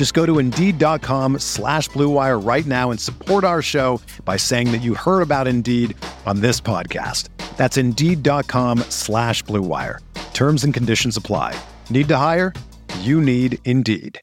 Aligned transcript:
Just 0.00 0.14
go 0.14 0.24
to 0.24 0.38
Indeed.com 0.38 1.40
slash 1.40 1.90
BlueWire 1.90 2.42
right 2.42 2.64
now 2.64 2.90
and 2.90 2.98
support 2.98 3.44
our 3.44 3.60
show 3.60 4.00
by 4.24 4.38
saying 4.38 4.72
that 4.72 4.78
you 4.78 4.94
heard 4.94 5.20
about 5.20 5.46
Indeed 5.46 5.94
on 6.24 6.40
this 6.40 6.58
podcast. 6.58 7.28
That's 7.58 7.76
Indeed.com 7.76 8.78
slash 8.88 9.44
BlueWire. 9.44 9.98
Terms 10.32 10.64
and 10.64 10.72
conditions 10.72 11.18
apply. 11.18 11.54
Need 11.90 12.08
to 12.08 12.16
hire? 12.16 12.54
You 13.00 13.20
need 13.20 13.58
Indeed. 13.66 14.18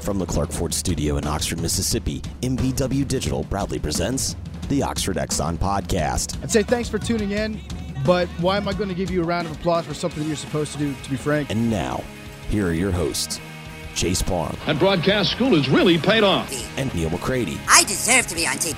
From 0.00 0.18
the 0.18 0.26
Clark 0.26 0.50
Ford 0.50 0.74
studio 0.74 1.18
in 1.18 1.26
Oxford, 1.28 1.62
Mississippi, 1.62 2.20
MBW 2.42 3.06
Digital 3.06 3.44
proudly 3.44 3.78
presents 3.78 4.34
the 4.68 4.82
Oxford 4.82 5.18
Exxon 5.18 5.56
Podcast. 5.56 6.42
I'd 6.42 6.50
say 6.50 6.64
thanks 6.64 6.88
for 6.88 6.98
tuning 6.98 7.30
in, 7.30 7.60
but 8.04 8.28
why 8.40 8.56
am 8.56 8.68
I 8.68 8.72
going 8.72 8.88
to 8.88 8.94
give 8.94 9.10
you 9.10 9.22
a 9.22 9.24
round 9.26 9.46
of 9.46 9.52
applause 9.54 9.86
for 9.86 9.94
something 9.94 10.24
you're 10.26 10.36
supposed 10.36 10.72
to 10.72 10.78
do, 10.78 10.94
to 11.02 11.10
be 11.10 11.16
frank? 11.16 11.50
And 11.50 11.70
now, 11.70 12.02
here 12.48 12.66
are 12.68 12.72
your 12.72 12.90
hosts, 12.92 13.40
Chase 13.94 14.22
Parham 14.22 14.56
And 14.66 14.78
broadcast 14.78 15.32
school 15.32 15.54
has 15.56 15.68
really 15.68 15.98
paid 15.98 16.22
off. 16.24 16.50
and 16.78 16.94
Neal 16.94 17.10
McCready. 17.10 17.58
I 17.68 17.82
deserve 17.84 18.26
to 18.28 18.34
be 18.34 18.46
on 18.46 18.54
TV. 18.56 18.76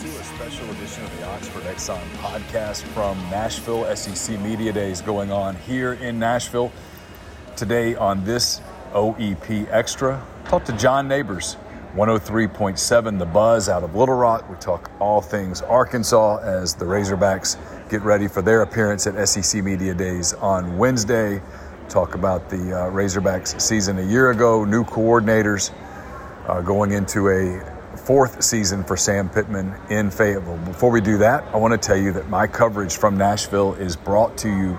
to 0.00 0.08
a 0.08 0.24
special 0.24 0.70
edition 0.70 1.04
of 1.04 1.16
the 1.18 1.26
Oxford 1.26 1.62
Exxon 1.64 2.00
podcast 2.16 2.82
from 2.94 3.18
Nashville. 3.30 3.94
SEC 3.96 4.38
Media 4.40 4.72
Days 4.72 5.00
going 5.02 5.30
on 5.32 5.56
here 5.56 5.94
in 5.94 6.18
Nashville. 6.18 6.72
Today 7.56 7.94
on 7.96 8.24
this 8.24 8.60
OEP 8.92 9.66
Extra, 9.70 10.24
talk 10.46 10.64
to 10.64 10.72
John 10.72 11.08
Nabors, 11.08 11.56
103.7 11.94 13.18
The 13.18 13.24
Buzz 13.24 13.68
out 13.68 13.82
of 13.82 13.94
Little 13.94 14.14
Rock. 14.14 14.48
We 14.50 14.56
talk 14.56 14.90
all 15.00 15.22
things 15.22 15.62
Arkansas 15.62 16.38
as 16.38 16.74
the 16.74 16.84
Razorbacks 16.84 17.56
get 17.88 18.02
ready 18.02 18.28
for 18.28 18.42
their 18.42 18.62
appearance 18.62 19.06
at 19.06 19.26
SEC 19.26 19.64
Media 19.64 19.94
Days 19.94 20.34
on 20.34 20.76
Wednesday. 20.76 21.40
Talk 21.88 22.14
about 22.14 22.50
the 22.50 22.56
uh, 22.56 22.90
Razorbacks 22.90 23.58
season 23.60 23.98
a 23.98 24.02
year 24.02 24.30
ago, 24.30 24.64
new 24.64 24.84
coordinators 24.84 25.72
uh, 26.46 26.60
going 26.60 26.92
into 26.92 27.30
a 27.30 27.96
fourth 27.96 28.42
season 28.42 28.84
for 28.84 28.96
Sam 28.96 29.30
Pittman 29.30 29.74
in 29.88 30.10
Fayetteville. 30.10 30.58
Before 30.58 30.90
we 30.90 31.00
do 31.00 31.16
that, 31.18 31.42
I 31.54 31.56
want 31.56 31.72
to 31.72 31.78
tell 31.78 31.96
you 31.96 32.12
that 32.12 32.28
my 32.28 32.46
coverage 32.46 32.96
from 32.96 33.16
Nashville 33.16 33.74
is 33.74 33.96
brought 33.96 34.36
to 34.38 34.48
you 34.48 34.78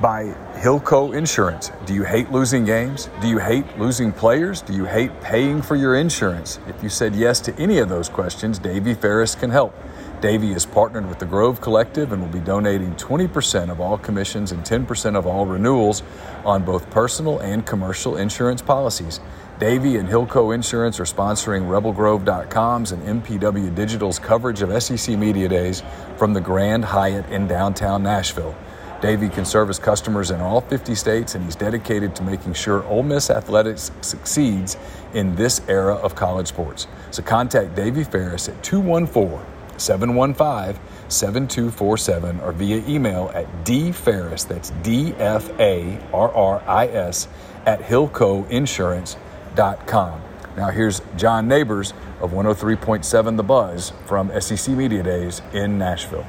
by 0.00 0.26
Hilco 0.54 1.16
Insurance. 1.16 1.72
Do 1.84 1.92
you 1.92 2.04
hate 2.04 2.30
losing 2.30 2.64
games? 2.64 3.10
Do 3.20 3.28
you 3.28 3.38
hate 3.38 3.64
losing 3.78 4.12
players? 4.12 4.62
Do 4.62 4.72
you 4.72 4.84
hate 4.84 5.20
paying 5.20 5.60
for 5.60 5.74
your 5.74 5.96
insurance? 5.96 6.60
If 6.68 6.82
you 6.82 6.88
said 6.88 7.16
yes 7.16 7.40
to 7.40 7.54
any 7.56 7.78
of 7.78 7.88
those 7.88 8.08
questions, 8.08 8.58
Davey 8.58 8.94
Farris 8.94 9.34
can 9.34 9.50
help. 9.50 9.74
Davey 10.20 10.52
is 10.52 10.66
partnered 10.66 11.08
with 11.08 11.18
the 11.18 11.26
Grove 11.26 11.60
Collective 11.60 12.12
and 12.12 12.22
will 12.22 12.28
be 12.28 12.40
donating 12.40 12.94
20% 12.94 13.70
of 13.70 13.80
all 13.80 13.98
commissions 13.98 14.52
and 14.52 14.64
10% 14.64 15.16
of 15.16 15.26
all 15.26 15.46
renewals 15.46 16.02
on 16.44 16.64
both 16.64 16.88
personal 16.90 17.38
and 17.40 17.66
commercial 17.66 18.16
insurance 18.16 18.62
policies. 18.62 19.20
Davey 19.58 19.96
and 19.96 20.08
Hilco 20.08 20.54
Insurance 20.54 21.00
are 21.00 21.04
sponsoring 21.04 21.66
RebelGrove.com's 21.68 22.92
and 22.92 23.22
MPW 23.22 23.74
Digital's 23.74 24.20
coverage 24.20 24.62
of 24.62 24.82
SEC 24.82 25.18
Media 25.18 25.48
Days 25.48 25.82
from 26.16 26.34
the 26.34 26.40
Grand 26.40 26.84
Hyatt 26.84 27.28
in 27.30 27.48
downtown 27.48 28.04
Nashville. 28.04 28.54
Davey 29.00 29.28
can 29.28 29.44
service 29.44 29.78
customers 29.78 30.32
in 30.32 30.40
all 30.40 30.60
50 30.60 30.96
states, 30.96 31.36
and 31.36 31.44
he's 31.44 31.54
dedicated 31.54 32.16
to 32.16 32.24
making 32.24 32.54
sure 32.54 32.82
Ole 32.84 33.04
Miss 33.04 33.30
athletics 33.30 33.92
succeeds 34.00 34.76
in 35.14 35.36
this 35.36 35.60
era 35.68 35.94
of 35.94 36.16
college 36.16 36.48
sports. 36.48 36.88
So 37.12 37.22
contact 37.22 37.76
Davey 37.76 38.02
Farris 38.02 38.48
at 38.48 38.60
214 38.64 39.38
715 39.76 40.80
7247 41.08 42.40
or 42.40 42.52
via 42.52 42.82
email 42.88 43.30
at 43.34 43.46
dfarris, 43.64 44.46
that's 44.46 44.70
D 44.82 45.14
F 45.14 45.48
A 45.60 45.98
R 46.12 46.30
R 46.32 46.62
I 46.66 46.86
S, 46.88 47.28
at 47.66 47.80
hillcoinsurance.com. 47.80 50.22
Now 50.56 50.70
here's 50.70 51.02
John 51.16 51.46
Nabors 51.46 51.92
of 52.20 52.32
103.7 52.32 53.36
The 53.36 53.44
Buzz 53.44 53.92
from 54.06 54.32
SEC 54.40 54.74
Media 54.74 55.04
Days 55.04 55.40
in 55.52 55.78
Nashville. 55.78 56.26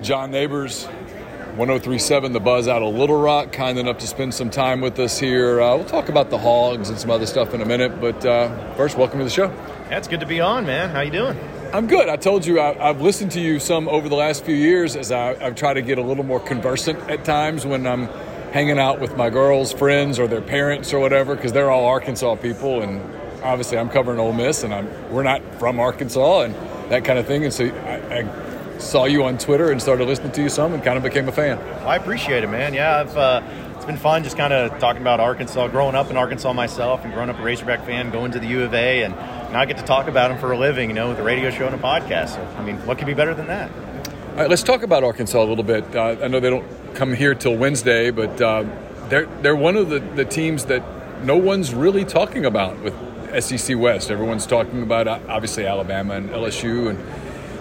John 0.00 0.30
Nabors, 0.30 0.86
1037 1.56 2.32
The 2.32 2.40
Buzz 2.40 2.68
out 2.68 2.82
of 2.82 2.94
Little 2.94 3.20
Rock, 3.20 3.50
kind 3.52 3.78
enough 3.78 3.98
to 3.98 4.06
spend 4.06 4.32
some 4.32 4.50
time 4.50 4.80
with 4.80 4.98
us 5.00 5.18
here. 5.18 5.60
Uh, 5.60 5.76
we'll 5.76 5.84
talk 5.84 6.08
about 6.08 6.30
the 6.30 6.38
hogs 6.38 6.88
and 6.88 6.98
some 6.98 7.10
other 7.10 7.26
stuff 7.26 7.52
in 7.54 7.60
a 7.60 7.64
minute, 7.64 8.00
but 8.00 8.24
uh, 8.24 8.74
first, 8.74 8.96
welcome 8.96 9.18
to 9.18 9.24
the 9.24 9.30
show. 9.30 9.48
That's 9.88 10.06
good 10.06 10.20
to 10.20 10.26
be 10.26 10.40
on, 10.40 10.64
man. 10.64 10.90
How 10.90 11.00
you 11.00 11.10
doing? 11.10 11.38
I'm 11.72 11.88
good. 11.88 12.08
I 12.08 12.16
told 12.16 12.46
you 12.46 12.60
I, 12.60 12.90
I've 12.90 13.00
listened 13.00 13.32
to 13.32 13.40
you 13.40 13.58
some 13.58 13.88
over 13.88 14.08
the 14.08 14.14
last 14.14 14.44
few 14.44 14.54
years 14.54 14.94
as 14.94 15.10
I, 15.10 15.34
I've 15.44 15.56
tried 15.56 15.74
to 15.74 15.82
get 15.82 15.98
a 15.98 16.02
little 16.02 16.24
more 16.24 16.40
conversant 16.40 16.98
at 17.10 17.24
times 17.24 17.66
when 17.66 17.86
I'm 17.86 18.06
hanging 18.52 18.78
out 18.78 19.00
with 19.00 19.16
my 19.16 19.28
girls' 19.28 19.72
friends 19.72 20.18
or 20.18 20.28
their 20.28 20.42
parents 20.42 20.92
or 20.92 21.00
whatever, 21.00 21.34
because 21.34 21.52
they're 21.52 21.70
all 21.70 21.86
Arkansas 21.86 22.36
people, 22.36 22.82
and 22.82 23.00
obviously 23.42 23.76
I'm 23.76 23.88
covering 23.88 24.20
Ole 24.20 24.32
Miss, 24.32 24.62
and 24.62 24.72
I'm 24.72 24.88
we're 25.12 25.24
not 25.24 25.42
from 25.58 25.80
Arkansas 25.80 26.42
and 26.42 26.54
that 26.90 27.04
kind 27.04 27.18
of 27.18 27.26
thing, 27.26 27.44
and 27.44 27.52
so 27.52 27.64
I, 27.64 28.20
I 28.20 28.49
saw 28.80 29.04
you 29.04 29.24
on 29.24 29.38
Twitter 29.38 29.70
and 29.70 29.80
started 29.80 30.06
listening 30.06 30.32
to 30.32 30.42
you 30.42 30.48
some 30.48 30.72
and 30.72 30.82
kind 30.82 30.96
of 30.96 31.02
became 31.02 31.28
a 31.28 31.32
fan. 31.32 31.58
I 31.86 31.96
appreciate 31.96 32.44
it, 32.44 32.48
man. 32.48 32.74
Yeah, 32.74 33.00
I've, 33.00 33.16
uh, 33.16 33.42
it's 33.76 33.84
been 33.84 33.96
fun 33.96 34.24
just 34.24 34.36
kind 34.36 34.52
of 34.52 34.78
talking 34.78 35.02
about 35.02 35.20
Arkansas, 35.20 35.68
growing 35.68 35.94
up 35.94 36.10
in 36.10 36.16
Arkansas 36.16 36.52
myself, 36.52 37.04
and 37.04 37.12
growing 37.12 37.30
up 37.30 37.38
a 37.38 37.42
Razorback 37.42 37.84
fan, 37.86 38.10
going 38.10 38.32
to 38.32 38.38
the 38.38 38.46
U 38.46 38.62
of 38.62 38.74
A, 38.74 39.04
and 39.04 39.14
now 39.14 39.60
I 39.60 39.66
get 39.66 39.78
to 39.78 39.84
talk 39.84 40.06
about 40.06 40.28
them 40.28 40.38
for 40.38 40.52
a 40.52 40.58
living, 40.58 40.90
you 40.90 40.94
know, 40.94 41.08
with 41.08 41.18
a 41.18 41.22
radio 41.22 41.50
show 41.50 41.66
and 41.66 41.74
a 41.74 41.78
podcast. 41.78 42.34
So, 42.34 42.42
I 42.58 42.64
mean, 42.64 42.76
what 42.86 42.98
could 42.98 43.06
be 43.06 43.14
better 43.14 43.34
than 43.34 43.46
that? 43.46 43.70
All 43.70 44.36
right, 44.36 44.50
let's 44.50 44.62
talk 44.62 44.82
about 44.82 45.02
Arkansas 45.02 45.42
a 45.42 45.44
little 45.44 45.64
bit. 45.64 45.94
Uh, 45.94 46.16
I 46.22 46.28
know 46.28 46.40
they 46.40 46.50
don't 46.50 46.66
come 46.94 47.14
here 47.14 47.34
till 47.34 47.56
Wednesday, 47.56 48.10
but 48.10 48.40
uh, 48.40 48.64
they're 49.08 49.26
they're 49.42 49.56
one 49.56 49.76
of 49.76 49.88
the, 49.90 49.98
the 50.00 50.24
teams 50.24 50.66
that 50.66 50.82
no 51.24 51.36
one's 51.36 51.74
really 51.74 52.04
talking 52.04 52.44
about 52.44 52.78
with 52.80 52.94
SEC 53.42 53.76
West. 53.78 54.10
Everyone's 54.10 54.46
talking 54.46 54.82
about 54.82 55.08
uh, 55.08 55.18
obviously 55.28 55.66
Alabama 55.66 56.14
and 56.14 56.30
LSU 56.30 56.90
and 56.90 56.98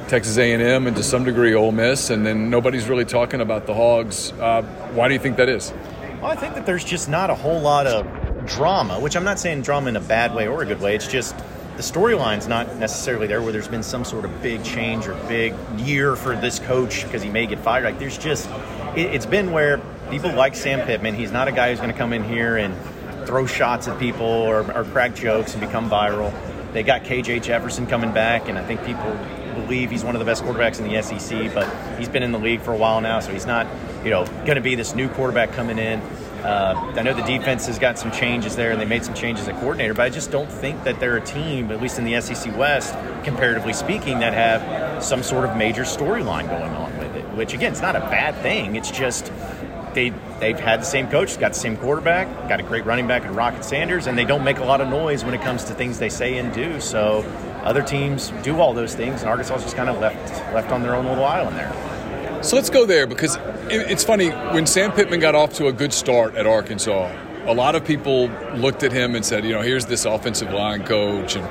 Texas 0.09 0.39
A&M 0.39 0.87
and 0.87 0.95
to 0.95 1.03
some 1.03 1.23
degree 1.23 1.53
Ole 1.53 1.71
Miss, 1.71 2.09
and 2.09 2.25
then 2.25 2.49
nobody's 2.49 2.89
really 2.89 3.05
talking 3.05 3.41
about 3.41 3.67
the 3.67 3.75
Hogs. 3.75 4.31
Uh, 4.33 4.63
why 4.93 5.07
do 5.07 5.13
you 5.13 5.19
think 5.19 5.37
that 5.37 5.49
is? 5.49 5.71
Well, 6.19 6.31
I 6.31 6.35
think 6.35 6.55
that 6.55 6.65
there's 6.65 6.83
just 6.83 7.07
not 7.07 7.29
a 7.29 7.35
whole 7.35 7.61
lot 7.61 7.85
of 7.85 8.07
drama, 8.47 8.99
which 8.99 9.15
I'm 9.15 9.23
not 9.23 9.37
saying 9.37 9.61
drama 9.61 9.89
in 9.89 9.95
a 9.95 10.01
bad 10.01 10.33
way 10.33 10.47
or 10.47 10.63
a 10.63 10.65
good 10.65 10.81
way. 10.81 10.95
It's 10.95 11.07
just 11.07 11.37
the 11.77 11.83
storyline's 11.83 12.47
not 12.47 12.75
necessarily 12.77 13.27
there 13.27 13.43
where 13.43 13.51
there's 13.51 13.67
been 13.67 13.83
some 13.83 14.03
sort 14.03 14.25
of 14.25 14.41
big 14.41 14.63
change 14.63 15.07
or 15.07 15.13
big 15.27 15.53
year 15.77 16.15
for 16.15 16.35
this 16.35 16.57
coach 16.57 17.03
because 17.03 17.21
he 17.21 17.29
may 17.29 17.45
get 17.45 17.59
fired. 17.59 17.83
Like 17.83 17.99
there's 17.99 18.17
just 18.17 18.49
it, 18.95 19.13
it's 19.13 19.27
been 19.27 19.51
where 19.51 19.79
people 20.09 20.33
like 20.33 20.55
Sam 20.55 20.85
Pittman. 20.87 21.13
He's 21.13 21.31
not 21.31 21.47
a 21.47 21.51
guy 21.51 21.69
who's 21.69 21.79
going 21.79 21.91
to 21.91 21.97
come 21.97 22.13
in 22.13 22.23
here 22.23 22.57
and 22.57 22.75
throw 23.27 23.45
shots 23.45 23.87
at 23.87 23.99
people 23.99 24.25
or, 24.25 24.61
or 24.75 24.85
crack 24.85 25.13
jokes 25.13 25.53
and 25.53 25.61
become 25.61 25.87
viral. 25.87 26.33
They 26.73 26.81
got 26.81 27.03
KJ 27.03 27.43
Jefferson 27.43 27.85
coming 27.85 28.11
back, 28.11 28.49
and 28.49 28.57
I 28.57 28.65
think 28.65 28.83
people 28.83 29.15
believe 29.59 29.89
he's 29.91 30.03
one 30.03 30.15
of 30.15 30.19
the 30.19 30.25
best 30.25 30.43
quarterbacks 30.43 30.79
in 30.79 30.87
the 30.87 31.01
SEC. 31.01 31.53
But 31.53 31.67
he's 31.97 32.09
been 32.09 32.23
in 32.23 32.31
the 32.31 32.39
league 32.39 32.61
for 32.61 32.73
a 32.73 32.77
while 32.77 33.01
now, 33.01 33.19
so 33.19 33.31
he's 33.31 33.45
not, 33.45 33.67
you 34.03 34.09
know, 34.09 34.25
going 34.45 34.55
to 34.55 34.61
be 34.61 34.75
this 34.75 34.95
new 34.95 35.09
quarterback 35.09 35.51
coming 35.53 35.77
in. 35.77 36.01
Uh, 36.43 36.93
I 36.95 37.01
know 37.01 37.13
the 37.13 37.21
defense 37.23 37.65
has 37.67 37.77
got 37.77 37.99
some 37.99 38.11
changes 38.11 38.55
there, 38.55 38.71
and 38.71 38.79
they 38.79 38.85
made 38.85 39.03
some 39.03 39.13
changes 39.13 39.47
at 39.49 39.55
coordinator, 39.59 39.93
but 39.93 40.03
I 40.03 40.09
just 40.09 40.31
don't 40.31 40.49
think 40.49 40.85
that 40.85 40.99
they're 40.99 41.17
a 41.17 41.21
team, 41.21 41.69
at 41.69 41.81
least 41.81 41.99
in 41.99 42.05
the 42.05 42.19
SEC 42.21 42.55
West, 42.57 42.93
comparatively 43.25 43.73
speaking, 43.73 44.19
that 44.19 44.33
have 44.33 45.03
some 45.03 45.21
sort 45.21 45.43
of 45.49 45.57
major 45.57 45.81
storyline 45.81 46.47
going 46.47 46.71
on 46.71 46.97
with 46.97 47.15
it. 47.17 47.25
Which 47.35 47.53
again, 47.53 47.73
it's 47.73 47.81
not 47.81 47.97
a 47.97 48.01
bad 48.01 48.35
thing. 48.41 48.77
It's 48.77 48.89
just 48.89 49.31
they 49.93 50.13
they've 50.39 50.59
had 50.59 50.81
the 50.81 50.85
same 50.85 51.09
coach, 51.09 51.37
got 51.39 51.53
the 51.53 51.59
same 51.59 51.75
quarterback, 51.75 52.27
got 52.47 52.59
a 52.59 52.63
great 52.63 52.85
running 52.85 53.07
back 53.07 53.23
in 53.25 53.33
Rocket 53.33 53.63
Sanders, 53.65 54.07
and 54.07 54.17
they 54.17 54.25
don't 54.25 54.43
make 54.43 54.59
a 54.59 54.65
lot 54.65 54.81
of 54.81 54.87
noise 54.87 55.25
when 55.25 55.33
it 55.33 55.41
comes 55.41 55.65
to 55.65 55.73
things 55.73 55.99
they 55.99 56.09
say 56.09 56.37
and 56.37 56.53
do. 56.53 56.79
So 56.79 57.23
other 57.63 57.81
teams 57.81 58.31
do 58.43 58.59
all 58.59 58.73
those 58.73 58.95
things, 58.95 59.21
and 59.21 59.29
Arkansas 59.29 59.57
just 59.59 59.75
kind 59.75 59.89
of 59.89 59.99
left 59.99 60.17
left 60.53 60.71
on 60.71 60.81
their 60.81 60.95
own 60.95 61.05
little 61.05 61.25
island 61.25 61.55
there. 61.57 62.43
So 62.43 62.55
let's 62.55 62.69
go 62.69 62.85
there 62.85 63.05
because 63.05 63.37
it's 63.69 64.03
funny 64.03 64.29
when 64.29 64.65
Sam 64.65 64.91
Pittman 64.91 65.19
got 65.19 65.35
off 65.35 65.53
to 65.55 65.67
a 65.67 65.73
good 65.73 65.91
start 65.91 66.35
at 66.35 66.47
Arkansas. 66.47 67.11
A 67.45 67.53
lot 67.53 67.75
of 67.75 67.83
people 67.85 68.27
looked 68.55 68.83
at 68.83 68.91
him 68.91 69.15
and 69.15 69.25
said, 69.25 69.43
you 69.43 69.51
know, 69.51 69.61
here's 69.61 69.85
this 69.87 70.05
offensive 70.05 70.51
line 70.51 70.85
coach, 70.85 71.35
and 71.35 71.45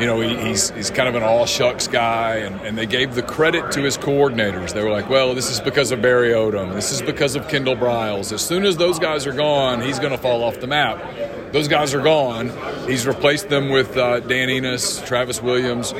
you 0.00 0.06
know, 0.06 0.20
he, 0.20 0.36
he's, 0.36 0.70
he's 0.70 0.90
kind 0.90 1.08
of 1.08 1.14
an 1.14 1.22
all 1.22 1.46
shucks 1.46 1.88
guy, 1.88 2.36
and, 2.36 2.60
and 2.60 2.76
they 2.76 2.84
gave 2.84 3.14
the 3.14 3.22
credit 3.22 3.72
to 3.72 3.80
his 3.80 3.96
coordinators. 3.96 4.74
They 4.74 4.82
were 4.82 4.90
like, 4.90 5.08
well, 5.08 5.34
this 5.34 5.50
is 5.50 5.58
because 5.60 5.90
of 5.90 6.02
Barry 6.02 6.30
Odom. 6.30 6.74
This 6.74 6.92
is 6.92 7.00
because 7.00 7.34
of 7.34 7.48
Kendall 7.48 7.76
Briles. 7.76 8.32
As 8.32 8.44
soon 8.44 8.66
as 8.66 8.76
those 8.76 8.98
guys 8.98 9.26
are 9.26 9.32
gone, 9.32 9.80
he's 9.80 9.98
going 9.98 10.12
to 10.12 10.18
fall 10.18 10.44
off 10.44 10.60
the 10.60 10.66
map. 10.66 10.98
Those 11.52 11.68
guys 11.68 11.94
are 11.94 12.02
gone. 12.02 12.50
He's 12.86 13.06
replaced 13.06 13.48
them 13.48 13.70
with 13.70 13.96
uh, 13.96 14.20
Dan 14.20 14.50
Enos, 14.50 15.00
Travis 15.02 15.40
Williams. 15.40 15.92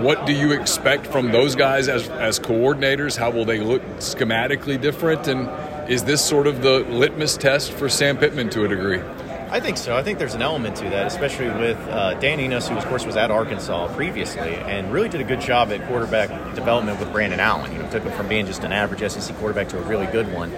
What 0.00 0.26
do 0.26 0.32
you 0.32 0.52
expect 0.52 1.06
from 1.06 1.32
those 1.32 1.54
guys 1.54 1.88
as, 1.88 2.08
as 2.08 2.40
coordinators? 2.40 3.16
How 3.16 3.30
will 3.30 3.44
they 3.44 3.60
look 3.60 3.82
schematically 3.98 4.80
different? 4.80 5.28
And 5.28 5.48
is 5.90 6.04
this 6.04 6.24
sort 6.24 6.46
of 6.46 6.62
the 6.62 6.80
litmus 6.80 7.36
test 7.36 7.72
for 7.72 7.88
Sam 7.88 8.16
Pittman 8.16 8.50
to 8.50 8.64
a 8.64 8.68
degree? 8.68 9.00
I 9.48 9.60
think 9.60 9.76
so. 9.76 9.96
I 9.96 10.02
think 10.02 10.18
there's 10.18 10.34
an 10.34 10.42
element 10.42 10.76
to 10.78 10.90
that, 10.90 11.06
especially 11.06 11.48
with 11.48 11.78
uh, 11.88 12.14
Dan 12.14 12.40
Enos, 12.40 12.66
who 12.66 12.76
of 12.76 12.84
course 12.86 13.06
was 13.06 13.16
at 13.16 13.30
Arkansas 13.30 13.94
previously, 13.94 14.56
and 14.56 14.92
really 14.92 15.08
did 15.08 15.20
a 15.20 15.24
good 15.24 15.40
job 15.40 15.70
at 15.70 15.86
quarterback 15.86 16.28
development 16.56 16.98
with 16.98 17.12
Brandon 17.12 17.38
Allen. 17.38 17.72
You 17.72 17.78
know, 17.78 17.88
took 17.88 18.02
him 18.02 18.12
from 18.12 18.26
being 18.26 18.46
just 18.46 18.64
an 18.64 18.72
average 18.72 19.08
SEC 19.08 19.36
quarterback 19.36 19.68
to 19.68 19.78
a 19.78 19.82
really 19.82 20.06
good 20.06 20.32
one. 20.32 20.52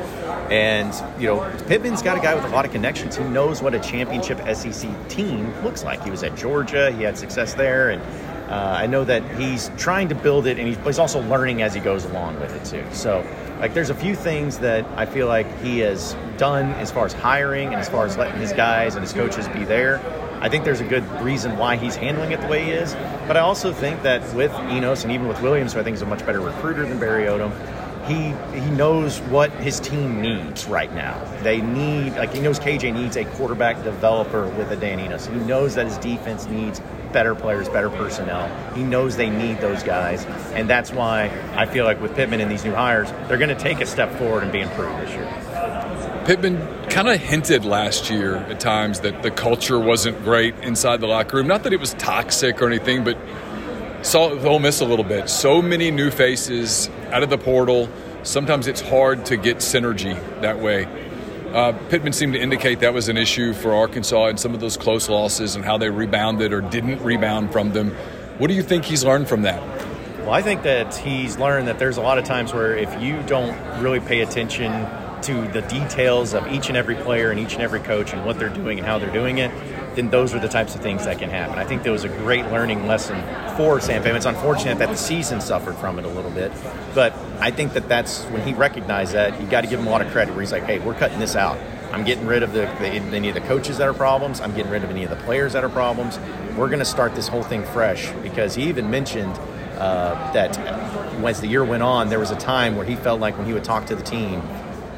And 0.51 0.95
you 1.21 1.27
know, 1.27 1.41
Pittman's 1.67 2.01
got 2.01 2.17
a 2.17 2.21
guy 2.21 2.35
with 2.35 2.45
a 2.45 2.49
lot 2.49 2.65
of 2.65 2.73
connections. 2.73 3.15
He 3.15 3.25
knows 3.25 3.61
what 3.61 3.75
a 3.75 3.81
championship 3.81 4.39
SEC 4.57 4.91
team 5.09 5.55
looks 5.63 5.85
like. 5.85 6.03
He 6.03 6.11
was 6.11 6.23
at 6.23 6.35
Georgia. 6.35 6.91
He 6.91 7.03
had 7.03 7.19
success 7.19 7.53
there, 7.53 7.91
and 7.91 8.01
uh, 8.51 8.79
I 8.79 8.87
know 8.87 9.05
that 9.05 9.23
he's 9.39 9.71
trying 9.77 10.09
to 10.09 10.15
build 10.15 10.47
it, 10.47 10.59
and 10.59 10.67
he's 10.67 10.99
also 10.99 11.21
learning 11.29 11.61
as 11.61 11.75
he 11.75 11.81
goes 11.81 12.07
along 12.07 12.41
with 12.41 12.55
it 12.55 12.65
too. 12.65 12.87
So 12.95 13.23
like 13.61 13.75
there's 13.75 13.91
a 13.91 13.95
few 13.95 14.15
things 14.15 14.59
that 14.59 14.87
I 14.97 15.07
feel 15.07 15.27
like 15.27 15.47
he 15.63 15.81
has 15.81 16.17
done 16.37 16.67
as 16.73 16.91
far 16.91 17.07
as 17.07 17.13
hiring 17.13 17.69
and 17.69 17.77
as 17.77 17.89
far 17.89 18.07
as 18.07 18.17
letting 18.17 18.41
his 18.41 18.53
guys 18.53 18.95
and 18.95 19.03
his 19.03 19.13
coaches 19.13 19.49
be 19.49 19.65
there. 19.65 20.01
I 20.41 20.49
think 20.49 20.65
there's 20.65 20.81
a 20.81 20.85
good 20.85 21.05
reason 21.21 21.59
why 21.59 21.77
he's 21.77 21.97
handling 21.97 22.31
it 22.31 22.41
the 22.41 22.47
way 22.47 22.65
he 22.65 22.71
is. 22.71 22.95
But 23.27 23.37
I 23.37 23.41
also 23.41 23.73
think 23.73 24.03
that 24.03 24.23
with 24.35 24.53
Enos 24.71 25.03
and 25.03 25.13
even 25.13 25.27
with 25.27 25.43
Williams, 25.43 25.73
who 25.73 25.81
I 25.81 25.83
think 25.83 25.97
is 25.97 26.03
a 26.03 26.07
much 26.07 26.25
better 26.25 26.41
recruiter 26.41 26.87
than 26.87 27.01
Barry 27.01 27.25
Odom, 27.25 27.53
he 28.07 28.33
he 28.59 28.71
knows 28.71 29.19
what 29.23 29.51
his 29.51 29.81
team 29.81 30.23
needs 30.23 30.67
right 30.67 30.93
now. 30.95 31.23
They 31.43 31.61
need 31.61 32.15
like 32.15 32.33
he 32.33 32.41
knows 32.41 32.59
KJ 32.59 32.95
needs 32.95 33.17
a 33.17 33.25
quarterback 33.25 33.83
developer 33.83 34.49
with 34.51 34.71
a 34.71 34.77
Dan 34.77 35.01
Enos. 35.01 35.27
He 35.27 35.35
knows 35.35 35.75
that 35.75 35.87
his 35.87 35.99
defense 35.99 36.47
needs 36.47 36.81
better 37.13 37.35
players, 37.35 37.69
better 37.69 37.91
personnel. 37.91 38.49
He 38.75 38.83
knows 38.83 39.17
they 39.17 39.31
need 39.31 39.61
those 39.61 39.83
guys, 39.83 40.25
and 40.55 40.69
that's 40.69 40.91
why 40.93 41.31
I 41.55 41.67
feel 41.67 41.85
like 41.85 42.01
with 42.01 42.15
Pittman 42.15 42.41
and 42.41 42.51
these 42.51 42.65
new 42.65 42.75
hires, 42.75 43.11
they're 43.29 43.39
going 43.39 43.49
to 43.49 43.55
take 43.55 43.81
a 43.81 43.87
step 43.87 44.13
forward 44.17 44.43
and 44.43 44.53
be 44.53 44.61
improved 44.61 45.01
this 45.01 45.11
year. 45.11 46.25
Pittman 46.27 46.59
kind 46.89 47.09
of 47.09 47.19
hinted 47.21 47.65
last 47.65 48.11
year 48.11 48.37
at 48.37 48.61
times 48.61 49.01
that 49.01 49.23
the 49.23 49.31
culture 49.31 49.79
wasn't 49.79 50.23
great 50.25 50.55
inside 50.57 51.01
the 51.01 51.07
locker 51.07 51.39
room. 51.39 51.47
Not 51.47 51.63
that 51.63 51.73
it 51.73 51.81
was 51.81 51.95
toxic 51.95 52.61
or 52.61 52.67
anything, 52.67 53.03
but 53.03 53.17
saw 54.03 54.31
Ole 54.47 54.59
Miss 54.59 54.81
a 54.81 54.85
little 54.85 55.05
bit. 55.05 55.31
So 55.31 55.63
many 55.63 55.91
new 55.91 56.11
faces 56.11 56.91
out 57.11 57.23
of 57.23 57.31
the 57.31 57.39
portal. 57.39 57.89
Sometimes 58.25 58.67
it's 58.67 58.81
hard 58.81 59.25
to 59.27 59.37
get 59.37 59.59
synergy 59.59 60.15
that 60.43 60.59
way. 60.59 60.87
Uh, 61.53 61.73
Pittman 61.89 62.13
seemed 62.13 62.35
to 62.35 62.39
indicate 62.39 62.81
that 62.81 62.93
was 62.93 63.09
an 63.09 63.17
issue 63.17 63.55
for 63.55 63.75
Arkansas 63.75 64.27
and 64.27 64.39
some 64.39 64.53
of 64.53 64.61
those 64.61 64.77
close 64.77 65.09
losses 65.09 65.57
and 65.57 65.65
how 65.65 65.79
they 65.79 65.89
rebounded 65.89 66.53
or 66.53 66.61
didn't 66.61 67.03
rebound 67.03 67.53
from 67.53 67.73
them. 67.73 67.93
What 68.37 68.49
do 68.49 68.55
you 68.55 68.63
think 68.63 68.85
he's 68.85 69.03
learned 69.03 69.29
from 69.29 69.43
that? 69.43 69.63
Well, 70.21 70.33
I 70.33 70.43
think 70.43 70.63
that 70.65 70.95
he's 70.95 71.39
learned 71.39 71.69
that 71.69 71.79
there's 71.79 71.97
a 71.97 72.03
lot 72.03 72.19
of 72.19 72.25
times 72.25 72.53
where 72.53 72.77
if 72.77 73.01
you 73.01 73.23
don't 73.23 73.57
really 73.81 73.99
pay 73.99 74.21
attention 74.21 74.71
to 75.23 75.49
the 75.53 75.63
details 75.63 76.35
of 76.35 76.47
each 76.49 76.69
and 76.69 76.77
every 76.77 76.95
player 76.97 77.31
and 77.31 77.41
each 77.41 77.55
and 77.55 77.63
every 77.63 77.81
coach 77.81 78.13
and 78.13 78.27
what 78.27 78.39
they're 78.39 78.51
doing 78.51 78.79
and 78.79 78.87
how 78.87 78.99
they're 78.99 79.13
doing 79.13 79.39
it, 79.39 79.51
then 79.97 80.11
those 80.11 80.35
are 80.35 80.39
the 80.39 80.49
types 80.49 80.75
of 80.75 80.83
things 80.83 81.07
that 81.07 81.19
can 81.19 81.31
happen. 81.31 81.59
I 81.59 81.65
think 81.65 81.83
there 81.83 81.93
was 81.93 82.05
a 82.05 82.09
great 82.09 82.45
learning 82.49 82.87
lesson 82.87 83.21
for 83.57 83.81
Sam 83.81 84.03
Pittman. 84.03 84.17
It's 84.17 84.27
unfortunate 84.27 84.79
that 84.79 84.91
the 84.91 84.97
season 84.97 85.41
suffered 85.41 85.77
from 85.77 85.99
it 85.99 86.05
a 86.05 86.09
little 86.09 86.31
bit, 86.31 86.53
but 86.95 87.18
I 87.41 87.51
think 87.51 87.75
that 87.75 87.89
that's 87.89 88.25
when 88.25 88.43
he 88.43 88.53
recognized 88.53 89.13
that, 89.13 89.41
you 89.41 89.47
got 89.47 89.63
to 89.63 89.69
give 89.69 89.79
him 89.79 89.87
a 89.87 89.91
lot 89.91 90.03
of 90.03 90.11
credit 90.11 90.33
where 90.33 90.41
he's 90.41 90.53
like, 90.53 90.65
hey, 90.65 90.79
we're 90.79 90.95
cutting 90.95 91.19
this 91.19 91.37
out. 91.37 91.59
I'm 91.93 92.05
getting 92.05 92.27
rid 92.27 92.43
of 92.43 92.53
the, 92.53 92.63
the, 92.81 92.89
any 92.89 93.29
of 93.29 93.35
the 93.35 93.41
coaches 93.43 93.79
that 93.79 93.89
are 93.89 93.95
problems. 93.95 94.41
I'm 94.41 94.55
getting 94.55 94.71
rid 94.71 94.85
of 94.85 94.91
any 94.91 95.05
of 95.05 95.11
the 95.11 95.17
players 95.17 95.53
that 95.55 95.65
are 95.65 95.69
problems. 95.69 96.19
We're 96.57 96.69
going 96.69 96.81
to 96.81 96.85
start 96.85 97.15
this 97.15 97.29
whole 97.29 97.43
thing 97.43 97.65
fresh 97.65 98.11
because 98.23 98.55
he 98.55 98.65
even 98.65 98.91
mentioned 98.91 99.39
uh, 99.79 100.33
that 100.33 100.59
as 100.59 101.41
the 101.41 101.47
year 101.47 101.65
went 101.65 101.83
on, 101.83 102.09
there 102.09 102.19
was 102.19 102.31
a 102.31 102.37
time 102.37 102.77
where 102.77 102.85
he 102.85 102.97
felt 102.97 103.21
like 103.21 103.39
when 103.39 103.47
he 103.47 103.53
would 103.53 103.65
talk 103.65 103.87
to 103.87 103.95
the 103.95 104.03
team, 104.03 104.43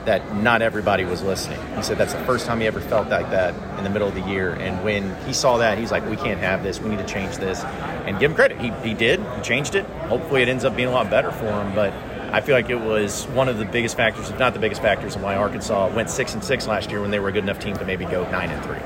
that 0.06 0.34
not 0.36 0.62
everybody 0.62 1.04
was 1.04 1.22
listening. 1.22 1.60
He 1.76 1.82
said 1.82 1.98
that's 1.98 2.14
the 2.14 2.24
first 2.24 2.46
time 2.46 2.60
he 2.60 2.66
ever 2.66 2.80
felt 2.80 3.08
like 3.08 3.30
that 3.30 3.54
in 3.78 3.84
the 3.84 3.90
middle 3.90 4.08
of 4.08 4.14
the 4.14 4.22
year. 4.22 4.54
And 4.54 4.82
when 4.82 5.14
he 5.26 5.32
saw 5.32 5.58
that, 5.58 5.78
he's 5.78 5.90
like, 5.90 6.08
we 6.08 6.16
can't 6.16 6.40
have 6.40 6.62
this. 6.62 6.80
We 6.80 6.88
need 6.88 6.98
to 6.98 7.06
change 7.06 7.36
this. 7.36 7.62
And 7.62 8.18
give 8.18 8.30
him 8.30 8.34
credit. 8.34 8.58
He, 8.58 8.70
he 8.82 8.94
did. 8.94 9.20
He 9.20 9.42
changed 9.42 9.74
it. 9.74 9.84
Hopefully, 10.08 10.42
it 10.42 10.48
ends 10.48 10.64
up 10.64 10.74
being 10.74 10.88
a 10.88 10.92
lot 10.92 11.10
better 11.10 11.30
for 11.30 11.44
him. 11.44 11.74
But 11.74 11.92
I 12.32 12.40
feel 12.40 12.54
like 12.54 12.70
it 12.70 12.80
was 12.80 13.24
one 13.26 13.48
of 13.48 13.58
the 13.58 13.64
biggest 13.64 13.96
factors, 13.96 14.30
if 14.30 14.38
not 14.38 14.54
the 14.54 14.60
biggest 14.60 14.80
factors, 14.80 15.16
in 15.16 15.22
why 15.22 15.34
Arkansas 15.34 15.92
went 15.94 16.10
six 16.10 16.34
and 16.34 16.44
six 16.44 16.66
last 16.66 16.90
year 16.90 17.00
when 17.00 17.10
they 17.10 17.18
were 17.18 17.28
a 17.28 17.32
good 17.32 17.44
enough 17.44 17.58
team 17.58 17.76
to 17.76 17.84
maybe 17.84 18.04
go 18.04 18.28
nine 18.30 18.50
and 18.50 18.64
three. 18.64 18.78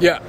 Yeah, 0.00 0.20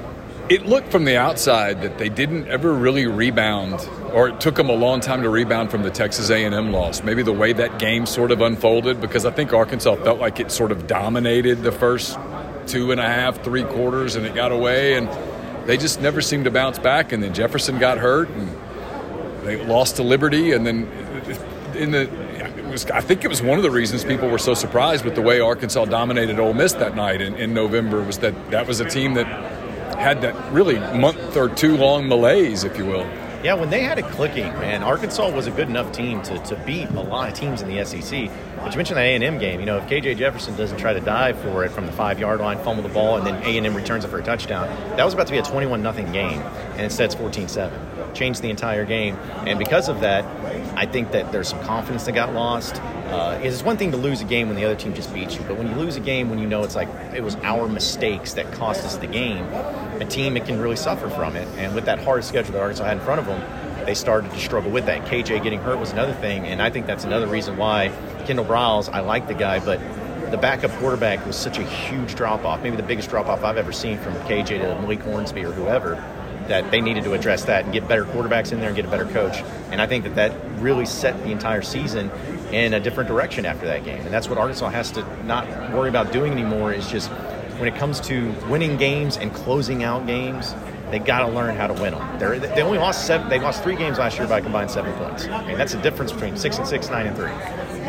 it 0.50 0.65
looked 0.65 0.91
from 0.91 1.06
the 1.06 1.15
outside 1.15 1.81
that 1.83 2.00
they 2.00 2.09
didn't 2.09 2.47
ever 2.47 2.74
really 2.74 3.06
rebound 3.06 3.88
or 4.13 4.30
it 4.30 4.41
took 4.41 4.56
them 4.56 4.69
a 4.69 4.74
long 4.74 5.00
time 5.00 5.21
to 5.21 5.30
rebound 5.30 5.69
from 5.69 5.83
the 5.83 5.91
texas 5.91 6.31
a&m 6.31 6.71
loss 6.71 7.03
maybe 7.03 7.21
the 7.21 7.31
way 7.31 7.53
that 7.53 7.77
game 7.77 8.06
sort 8.06 8.31
of 8.31 8.41
unfolded 8.41 9.00
because 9.00 9.25
i 9.25 9.31
think 9.31 9.53
arkansas 9.53 9.95
felt 9.97 10.19
like 10.19 10.39
it 10.39 10.51
sort 10.51 10.71
of 10.71 10.88
dominated 10.88 11.62
the 11.62 11.71
first 11.71 12.18
two 12.65 12.91
and 12.91 13.00
a 13.00 13.06
half 13.06 13.41
three 13.44 13.63
quarters 13.63 14.15
and 14.15 14.25
it 14.25 14.33
got 14.33 14.51
away 14.51 14.95
and 14.95 15.07
they 15.68 15.77
just 15.77 16.01
never 16.01 16.19
seemed 16.19 16.45
to 16.45 16.51
bounce 16.51 16.80
back 16.80 17.12
and 17.12 17.21
then 17.21 17.31
jefferson 17.33 17.77
got 17.77 18.00
hurt 18.00 18.27
and 18.30 18.50
they 19.45 19.63
lost 19.65 19.97
to 19.97 20.03
liberty 20.03 20.51
and 20.53 20.65
then 20.65 20.86
uh, 20.86 21.75
in 21.75 21.91
the 21.91 22.29
was, 22.69 22.86
I 22.92 23.01
think 23.01 23.24
it 23.24 23.27
was 23.27 23.42
one 23.42 23.57
of 23.57 23.63
the 23.63 23.71
reasons 23.71 24.04
people 24.04 24.30
were 24.30 24.38
so 24.38 24.54
surprised 24.54 25.06
with 25.06 25.16
the 25.16 25.21
way 25.21 25.39
Arkansas 25.39 25.86
dominated 25.86 26.39
Ole 26.39 26.54
Miss 26.54 26.74
that 26.74 26.95
night 26.95 27.21
in, 27.21 27.36
in 27.36 27.54
November 27.54 28.01
was 28.01 28.19
that 28.19 28.51
that 28.51 28.68
was 28.68 28.80
a 28.80 28.89
team 28.89 29.13
that 29.16 29.27
had 29.98 30.21
that 30.21 30.36
really 30.51 30.80
month 30.98 31.36
or 31.36 31.50
two 31.50 31.75
long 31.75 32.07
malaise, 32.07 32.63
if 32.63 32.77
you 32.77 32.86
will. 32.86 33.05
Yeah, 33.41 33.53
when 33.53 33.70
they 33.70 33.84
had 33.84 33.98
it 33.98 34.03
clicking, 34.05 34.48
man, 34.60 34.84
Arkansas 34.84 35.34
was 35.34 35.48
a 35.48 35.51
good 35.51 35.70
enough 35.70 35.94
team 35.94 36.22
to, 36.24 36.38
to 36.39 36.58
beat 36.65 36.89
a 36.89 37.01
lot 37.01 37.29
of 37.29 37.36
teams 37.36 37.62
in 37.62 37.74
the 37.74 37.86
SEC. 37.86 38.29
But 38.58 38.72
you 38.72 38.77
mentioned 38.77 38.98
the 38.98 39.01
A&M 39.01 39.38
game. 39.38 39.62
You 39.62 39.65
know, 39.65 39.77
if 39.77 39.86
KJ 39.86 40.17
Jefferson 40.17 40.58
doesn't 40.58 40.77
try 40.77 40.91
to 40.91 41.00
dive 41.00 41.39
for 41.39 41.63
it 41.63 41.72
from 41.72 41.86
the 41.86 41.94
five-yard 41.94 42.41
line, 42.41 42.62
fumble 42.65 42.84
the 42.84 42.89
ball, 42.89 43.15
and 43.15 43.25
then 43.25 43.41
A&M 43.44 43.74
returns 43.74 44.03
it 44.03 44.10
for 44.10 44.20
a 44.20 44.24
touchdown, 44.24 44.67
that 44.98 45.05
was 45.05 45.13
about 45.13 45.27
to 45.27 45.32
be 45.32 45.38
a 45.38 45.44
21 45.44 45.82
nothing 45.82 46.12
game, 46.12 46.41
and 46.41 46.82
instead 46.82 47.05
it's 47.05 47.15
14-7. 47.15 48.13
Changed 48.13 48.41
the 48.41 48.50
entire 48.50 48.84
game, 48.84 49.15
and 49.48 49.58
because 49.58 49.88
of 49.88 50.01
that, 50.01 50.25
I 50.79 50.86
think 50.86 51.12
that 51.12 51.33
there's 51.33 51.50
some 51.50 51.62
confidence 51.63 52.05
that 52.05 52.13
got 52.13 52.33
lost. 52.33 52.77
Uh, 52.77 53.38
it's 53.43 53.62
one 53.62 53.75
thing 53.75 53.91
to 53.91 53.98
lose 53.98 54.21
a 54.21 54.24
game 54.24 54.48
when 54.48 54.55
the 54.55 54.63
other 54.63 54.77
team 54.77 54.93
just 54.93 55.13
beats 55.13 55.36
you, 55.36 55.41
but 55.41 55.57
when 55.57 55.67
you 55.67 55.75
lose 55.75 55.98
a 55.98 56.00
game 56.00 56.29
when 56.29 56.39
you 56.39 56.48
know 56.48 56.63
it's 56.63 56.74
like 56.74 56.88
it 57.13 57.21
was 57.21 57.36
our 57.43 57.67
mistakes 57.67 58.31
that 58.36 58.50
cost 58.53 58.86
us 58.86 58.95
the 58.95 59.05
game, 59.05 59.43
a 60.00 60.05
team 60.05 60.38
it 60.38 60.45
can 60.45 60.57
really 60.57 60.77
suffer 60.77 61.09
from 61.09 61.36
it. 61.36 61.45
And 61.57 61.75
with 61.75 61.83
that 61.83 62.00
hard 62.00 62.24
schedule 62.24 62.53
that 62.53 62.62
Arkansas 62.62 62.86
had 62.86 62.95
in 62.95 63.03
front 63.03 63.19
of 63.19 63.25
them, 63.25 63.86
they 63.86 63.93
started 63.93 64.31
to 64.31 64.39
struggle 64.39 64.71
with 64.71 64.86
that. 64.86 65.05
KJ 65.05 65.43
getting 65.43 65.59
hurt 65.59 65.79
was 65.79 65.91
another 65.91 66.13
thing, 66.13 66.45
and 66.45 66.62
I 66.62 66.69
think 66.69 66.86
that's 66.86 67.03
another 67.03 67.27
reason 67.27 67.57
why 67.57 67.91
Kendall 68.25 68.45
Briles. 68.45 68.88
I 68.88 69.01
like 69.01 69.27
the 69.27 69.33
guy, 69.33 69.59
but 69.59 69.81
the 70.31 70.38
backup 70.38 70.71
quarterback 70.79 71.25
was 71.25 71.36
such 71.36 71.57
a 71.57 71.63
huge 71.63 72.15
drop 72.15 72.45
off, 72.45 72.63
maybe 72.63 72.77
the 72.77 72.83
biggest 72.83 73.09
drop 73.09 73.27
off 73.27 73.43
I've 73.43 73.57
ever 73.57 73.74
seen 73.74 73.98
from 73.98 74.13
KJ 74.29 74.62
to 74.62 74.79
Malik 74.79 75.01
Hornsby 75.01 75.43
or 75.43 75.51
whoever. 75.51 76.01
That 76.50 76.72
they 76.72 76.82
needed 76.82 77.03
to 77.06 77.13
address 77.13 77.46
that 77.46 77.63
and 77.63 77.74
get 77.74 77.88
better 77.88 78.06
quarterbacks 78.06 78.51
in 78.51 78.60
there 78.60 78.70
and 78.70 78.75
get 78.75 78.86
a 78.86 78.89
better 78.89 79.06
coach. 79.06 79.38
And 79.72 79.82
I 79.82 79.88
think 79.88 80.03
that 80.03 80.15
that 80.15 80.34
really 80.60 80.86
set 80.86 81.18
the 81.24 81.32
entire 81.32 81.62
season 81.62 82.12
in 82.51 82.74
a 82.74 82.79
different 82.79 83.08
direction 83.08 83.46
after 83.46 83.68
that 83.68 83.86
game. 83.86 84.01
And 84.01 84.13
that's 84.13 84.27
what 84.27 84.38
Arkansas 84.38 84.70
has 84.70 84.91
to 84.91 85.25
not 85.25 85.48
worry 85.72 85.89
about 85.89 86.12
doing 86.12 86.32
anymore. 86.32 86.74
Is 86.74 86.89
just 86.89 87.10
when 87.60 87.68
it 87.68 87.75
comes 87.75 88.00
to 88.01 88.32
winning 88.50 88.77
games 88.77 89.18
and 89.18 89.34
closing 89.34 89.84
out 89.84 90.08
games, 90.08 90.56
they 90.89 91.00
got 91.00 91.20
to 91.20 91.27
learn 91.27 91.56
how 91.56 91.68
to 91.68 91.74
win 91.74 91.94
them. 91.94 92.20
They're, 92.20 92.39
they 92.39 92.62
only 92.62 92.79
lost 92.79 93.06
seven. 93.06 93.29
They 93.29 93.39
lost 93.39 93.63
three 93.63 93.75
games 93.75 94.00
last 94.00 94.18
year 94.18 94.27
by 94.27 94.41
combined 94.41 94.72
seven 94.72 94.94
points. 94.94 95.27
I 95.27 95.46
mean, 95.46 95.58
that's 95.58 95.74
the 95.74 95.82
difference 95.82 96.12
between 96.12 96.36
six 96.36 96.58
and 96.58 96.68
six, 96.68 96.89
nine 96.89 97.06
and 97.06 97.15
three. 97.15 97.32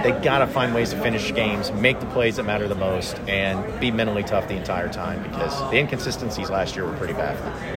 They 0.02 0.12
got 0.23 0.38
to 0.38 0.47
find 0.47 0.75
ways 0.75 0.90
to 0.90 1.00
finish 1.00 1.33
games, 1.35 1.73
make 1.73 1.99
the 2.00 2.07
plays 2.07 2.37
that 2.37 2.45
matter 2.45 2.69
the 2.69 2.75
most, 2.75 3.19
and 3.21 3.81
be 3.81 3.90
mentally 3.90 4.23
tough 4.23 4.49
the 4.49 4.57
entire 4.57 4.93
time 4.93 5.23
because 5.23 5.59
the 5.71 5.79
inconsistencies 5.79 6.50
last 6.50 6.76
year 6.76 6.85
were 6.85 6.97
pretty 6.97 7.14
bad. 7.14 7.79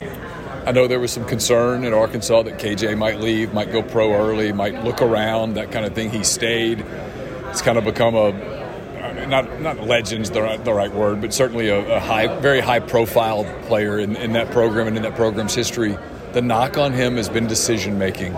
I 0.00 0.72
know 0.72 0.86
there 0.86 1.00
was 1.00 1.12
some 1.12 1.24
concern 1.24 1.82
in 1.84 1.94
Arkansas 1.94 2.42
that 2.42 2.58
KJ 2.58 2.98
might 2.98 3.20
leave, 3.20 3.54
might 3.54 3.72
go 3.72 3.82
pro 3.82 4.12
early, 4.12 4.52
might 4.52 4.84
look 4.84 5.00
around, 5.00 5.54
that 5.54 5.72
kind 5.72 5.86
of 5.86 5.94
thing. 5.94 6.10
He 6.10 6.22
stayed. 6.22 6.84
It's 7.46 7.62
kind 7.62 7.78
of 7.78 7.84
become 7.84 8.14
a 8.14 9.26
not 9.26 9.60
not 9.60 9.80
legend's 9.80 10.30
the 10.30 10.42
right, 10.42 10.62
the 10.62 10.74
right 10.74 10.92
word, 10.92 11.22
but 11.22 11.32
certainly 11.32 11.68
a, 11.68 11.96
a 11.96 12.00
high, 12.00 12.26
very 12.40 12.60
high 12.60 12.80
profile 12.80 13.44
player 13.62 13.98
in, 13.98 14.14
in 14.16 14.34
that 14.34 14.50
program 14.50 14.86
and 14.86 14.96
in 14.96 15.02
that 15.04 15.16
program's 15.16 15.54
history. 15.54 15.96
The 16.32 16.42
knock 16.42 16.76
on 16.76 16.92
him 16.92 17.16
has 17.16 17.28
been 17.28 17.46
decision 17.46 17.98
making. 17.98 18.34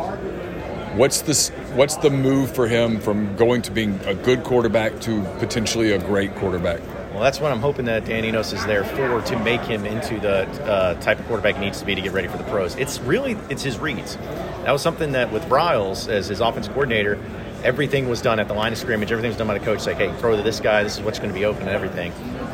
What's 0.97 1.23
this? 1.23 1.49
What's 1.75 1.97
the 1.97 2.11
move 2.11 2.55
for 2.55 2.69
him 2.69 3.01
from 3.01 3.35
going 3.37 3.63
to 3.63 3.73
being 3.73 3.99
a 4.07 4.15
good 4.15 4.45
quarterback 4.45 5.01
to 5.01 5.23
potentially 5.41 5.91
a 5.91 5.99
great 5.99 6.35
quarterback? 6.37 6.81
Well, 7.21 7.27
that's 7.27 7.39
what 7.39 7.53
I'm 7.53 7.61
hoping 7.61 7.85
that 7.85 8.07
Dan 8.07 8.25
Enos 8.25 8.55
is 8.55 8.65
there 8.65 8.83
for 8.83 9.21
to 9.21 9.39
make 9.41 9.61
him 9.61 9.85
into 9.85 10.19
the 10.19 10.47
uh, 10.65 10.95
type 11.03 11.19
of 11.19 11.27
quarterback 11.27 11.57
he 11.57 11.61
needs 11.61 11.79
to 11.81 11.85
be 11.85 11.95
to 11.95 12.01
get 12.01 12.13
ready 12.13 12.29
for 12.29 12.39
the 12.39 12.45
pros. 12.45 12.77
It's 12.77 12.99
really 13.01 13.37
it's 13.51 13.63
his 13.63 13.79
reads. 13.79 14.17
That 14.17 14.73
was 14.73 14.81
something 14.81 15.13
that 15.13 15.31
with 15.31 15.43
Briles 15.43 16.09
as 16.09 16.29
his 16.29 16.41
offensive 16.41 16.73
coordinator, 16.73 17.23
everything 17.63 18.09
was 18.09 18.23
done 18.23 18.41
at 18.41 18.49
the 18.49 18.55
line 18.55 18.73
of 18.73 18.79
scrimmage. 18.79 19.13
Everything 19.13 19.29
was 19.29 19.37
done 19.37 19.49
by 19.49 19.59
the 19.59 19.63
coach. 19.63 19.85
Like, 19.85 19.99
hey, 19.99 20.11
throw 20.17 20.35
to 20.35 20.43
this 20.43 20.61
guy. 20.61 20.83
This 20.83 20.97
is 20.97 21.03
what's 21.03 21.19
going 21.19 21.29
to 21.29 21.39
be 21.39 21.45
open 21.45 21.65
and 21.65 21.73
everything. 21.73 22.11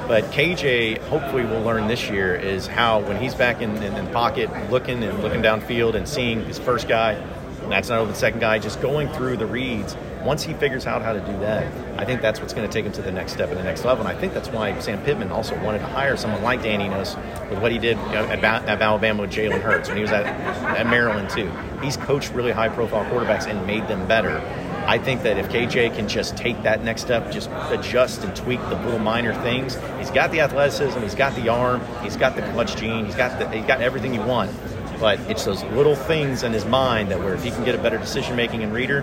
But 0.08 0.25
KJ, 0.32 0.99
hopefully, 1.02 1.44
will 1.44 1.62
learn 1.62 1.87
this 1.87 2.11
year 2.11 2.35
is 2.35 2.66
how 2.66 2.99
when 3.02 3.23
he's 3.23 3.37
back 3.37 3.62
in, 3.62 3.70
in, 3.85 3.94
in 3.94 4.08
pocket, 4.08 4.50
looking 4.68 5.04
and 5.04 5.23
looking 5.23 5.42
downfield 5.42 5.94
and 5.94 6.08
seeing 6.08 6.44
his 6.44 6.58
first 6.58 6.88
guy, 6.88 7.25
that's 7.68 7.88
not 7.88 8.04
the 8.08 8.14
second 8.14 8.40
guy, 8.40 8.58
just 8.58 8.82
going 8.82 9.08
through 9.11 9.37
the 9.37 9.46
reads 9.46 9.96
once 10.26 10.42
he 10.42 10.52
figures 10.54 10.87
out 10.87 11.02
how 11.02 11.12
to 11.12 11.21
do 11.21 11.38
that, 11.38 11.73
I 11.99 12.04
think 12.04 12.21
that's 12.21 12.40
what's 12.40 12.52
going 12.52 12.68
to 12.68 12.73
take 12.73 12.85
him 12.85 12.92
to 12.92 13.02
the 13.02 13.12
next 13.12 13.33
step 13.33 13.49
and 13.49 13.59
the 13.59 13.62
next 13.62 13.85
level. 13.85 14.06
And 14.06 14.14
I 14.14 14.21
think 14.21 14.35
that's 14.35 14.49
why 14.49 14.78
Sam 14.80 15.02
Pittman 15.04 15.30
also 15.30 15.59
wanted 15.62 15.78
to 15.78 15.87
hire 15.87 16.16
someone 16.16 16.42
like 16.42 16.62
Dan 16.62 16.80
Enos 16.80 17.16
with 17.49 17.61
what 17.61 17.71
he 17.71 17.78
did 17.78 17.97
at, 17.97 18.45
at 18.45 18.83
Alabama 18.83 19.23
with 19.23 19.30
Jalen 19.30 19.62
Hurts 19.62 19.88
when 19.88 19.97
he 19.97 20.02
was 20.02 20.11
at, 20.11 20.26
at 20.26 20.87
Maryland 20.88 21.30
too. 21.30 21.50
He's 21.80 21.97
coached 21.97 22.33
really 22.33 22.50
high-profile 22.50 23.04
quarterbacks 23.04 23.47
and 23.47 23.64
made 23.66 23.87
them 23.87 24.06
better. 24.09 24.38
I 24.87 24.99
think 24.99 25.23
that 25.23 25.37
if 25.37 25.49
KJ 25.49 25.97
can 25.97 26.09
just 26.09 26.37
take 26.37 26.62
that 26.62 26.85
next 26.85 27.02
step, 27.02 27.33
just 27.33 27.50
adjust 27.71 28.23
and 28.23 28.35
tweak 28.37 28.61
the 28.68 28.76
little 28.85 29.00
minor 29.00 29.35
things, 29.42 29.76
he's 29.99 30.11
got 30.11 30.30
the 30.30 30.40
athleticism, 30.40 31.00
he's 31.00 31.14
got 31.14 31.35
the 31.35 31.49
arm, 31.49 31.80
he's 32.02 32.16
got 32.16 32.37
the 32.37 32.42
clutch 32.52 32.76
gene, 32.76 33.04
he's 33.04 33.16
got 33.16 33.38
the, 33.38 33.49
he's 33.50 33.66
got 33.66 33.80
everything 33.80 34.14
you 34.14 34.23
want. 34.23 34.50
But 34.98 35.20
it's 35.30 35.44
those 35.44 35.62
little 35.64 35.94
things 35.94 36.42
in 36.42 36.52
his 36.52 36.64
mind 36.64 37.10
that 37.10 37.18
where 37.18 37.34
if 37.34 37.42
he 37.42 37.50
can 37.50 37.64
get 37.64 37.74
a 37.74 37.78
better 37.78 37.98
decision 37.98 38.36
making 38.36 38.62
and 38.62 38.72
reader, 38.72 39.02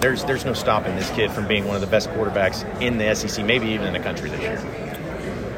there's 0.00 0.24
there's 0.24 0.44
no 0.44 0.54
stopping 0.54 0.96
this 0.96 1.10
kid 1.10 1.30
from 1.30 1.46
being 1.46 1.66
one 1.66 1.74
of 1.74 1.80
the 1.80 1.86
best 1.86 2.08
quarterbacks 2.10 2.64
in 2.80 2.98
the 2.98 3.14
SEC, 3.14 3.44
maybe 3.44 3.68
even 3.68 3.86
in 3.86 3.92
the 3.92 4.00
country 4.00 4.30
this 4.30 4.40
year. 4.40 4.96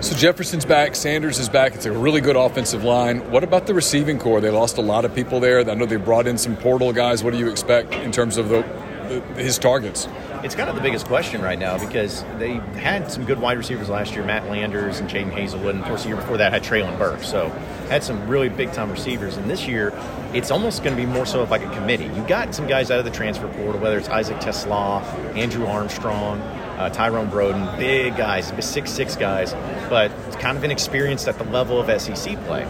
So 0.00 0.14
Jefferson's 0.14 0.64
back, 0.64 0.94
Sanders 0.94 1.40
is 1.40 1.49
back. 1.49 1.75
It's 1.75 1.87
a 1.87 1.90
really 1.90 2.20
good 2.20 2.37
offensive 2.37 2.85
line. 2.85 3.18
What 3.32 3.42
about 3.42 3.66
the 3.66 3.75
receiving 3.75 4.20
corps? 4.20 4.40
They 4.40 4.50
lost 4.50 4.78
a 4.78 4.80
lot 4.80 5.04
of 5.04 5.12
people 5.12 5.40
there. 5.40 5.68
I 5.68 5.75
know 5.75 5.87
they 5.87 5.97
brought 5.97 6.28
in 6.28 6.38
some 6.38 6.56
portal 6.56 6.92
guys. 6.92 7.25
What 7.25 7.32
do 7.32 7.38
you 7.38 7.50
expect 7.50 7.92
in 7.94 8.12
terms 8.12 8.37
of 8.37 8.49
the, 8.49 8.62
the 9.08 9.42
his 9.42 9.58
targets? 9.58 10.06
It's 10.45 10.54
kind 10.54 10.71
of 10.71 10.76
the 10.76 10.83
biggest 10.83 11.07
question 11.07 11.42
right 11.42 11.59
now 11.59 11.78
because 11.78 12.23
they 12.38 12.54
had 12.78 13.11
some 13.11 13.25
good 13.25 13.40
wide 13.40 13.59
receivers 13.59 13.88
last 13.88 14.14
year, 14.14 14.25
Matt 14.25 14.49
Landers 14.49 15.00
and 15.00 15.11
Jadon 15.11 15.33
Haselwood, 15.33 15.71
and 15.71 15.80
of 15.80 15.87
course 15.87 16.02
the 16.02 16.09
year 16.09 16.16
before 16.16 16.37
that 16.37 16.52
had 16.52 16.62
Treylon 16.62 16.97
Burks. 16.97 17.28
So 17.28 17.49
had 17.88 18.04
some 18.04 18.28
really 18.28 18.49
big 18.49 18.73
time 18.73 18.90
receivers. 18.90 19.37
And 19.37 19.50
this 19.50 19.66
year, 19.66 19.92
it's 20.33 20.52
almost 20.52 20.85
going 20.85 20.97
to 20.97 21.02
be 21.02 21.07
more 21.07 21.26
so 21.26 21.40
of 21.40 21.50
like 21.50 21.62
a 21.62 21.71
committee. 21.75 22.04
You 22.04 22.25
got 22.28 22.54
some 22.54 22.68
guys 22.68 22.90
out 22.90 23.00
of 23.00 23.04
the 23.04 23.11
transfer 23.11 23.49
portal, 23.49 23.80
whether 23.80 23.99
it's 23.99 24.09
Isaac 24.09 24.37
TeSlaa, 24.37 25.02
Andrew 25.37 25.66
Armstrong, 25.66 26.40
uh, 26.40 26.88
Tyrone 26.90 27.28
Broden, 27.28 27.76
big 27.76 28.16
guys, 28.16 28.52
six 28.64 28.90
six 28.90 29.16
guys, 29.16 29.54
but 29.90 30.12
kind 30.38 30.57
of 30.57 30.62
inexperienced 30.62 31.26
at 31.26 31.37
the 31.38 31.45
level 31.45 31.80
of 31.80 32.00
SEC 32.00 32.37
play. 32.45 32.64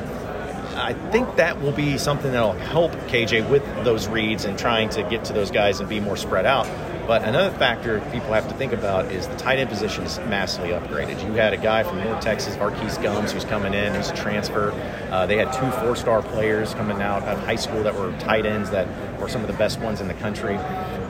I 0.75 0.95
think 1.11 1.37
that 1.37 1.61
will 1.61 1.73
be 1.73 1.99
something 1.99 2.31
that'll 2.31 2.53
help 2.53 2.93
KJ 3.09 3.51
with 3.51 3.65
those 3.85 4.07
reads 4.07 4.45
and 4.45 4.59
trying 4.59 4.89
to 4.91 5.03
get 5.03 5.25
to 5.25 5.33
those 5.33 5.51
guys 5.51 5.81
and 5.81 5.89
be 5.89 6.01
more 6.01 6.17
spread 6.17 6.47
out. 6.47 6.67
But 7.09 7.25
another 7.25 7.57
factor 7.57 8.01
people 8.13 8.35
have 8.35 8.47
to 8.49 8.55
think 8.57 8.75
about 8.75 9.07
is 9.11 9.27
the 9.27 9.37
tight 9.37 9.59
end 9.59 9.71
position 9.71 10.05
is 10.05 10.19
massively 10.29 10.73
upgraded. 10.73 11.25
You 11.25 11.33
had 11.33 11.55
a 11.55 11.57
guy 11.57 11.83
from 11.83 12.05
North 12.05 12.21
Texas, 12.21 12.55
Var'Keyes 12.57 13.03
Gumms, 13.03 13.31
who's 13.31 13.47
coming 13.47 13.73
in, 13.73 13.95
who's 13.95 14.11
a 14.11 14.15
transfer. 14.15 14.73
Uh, 15.11 15.25
they 15.25 15.39
had 15.39 15.51
two 15.55 15.71
four 15.81 15.97
star 15.97 16.21
players 16.21 16.75
coming 16.75 17.01
out 17.01 17.23
of 17.23 17.39
high 17.47 17.57
school 17.57 17.83
that 17.83 17.95
were 17.95 18.13
tight 18.19 18.45
ends 18.45 18.69
that 18.73 18.87
were 19.19 19.27
some 19.27 19.41
of 19.41 19.47
the 19.47 19.57
best 19.57 19.81
ones 19.81 20.03
in 20.03 20.07
the 20.07 20.13
country. 20.13 20.57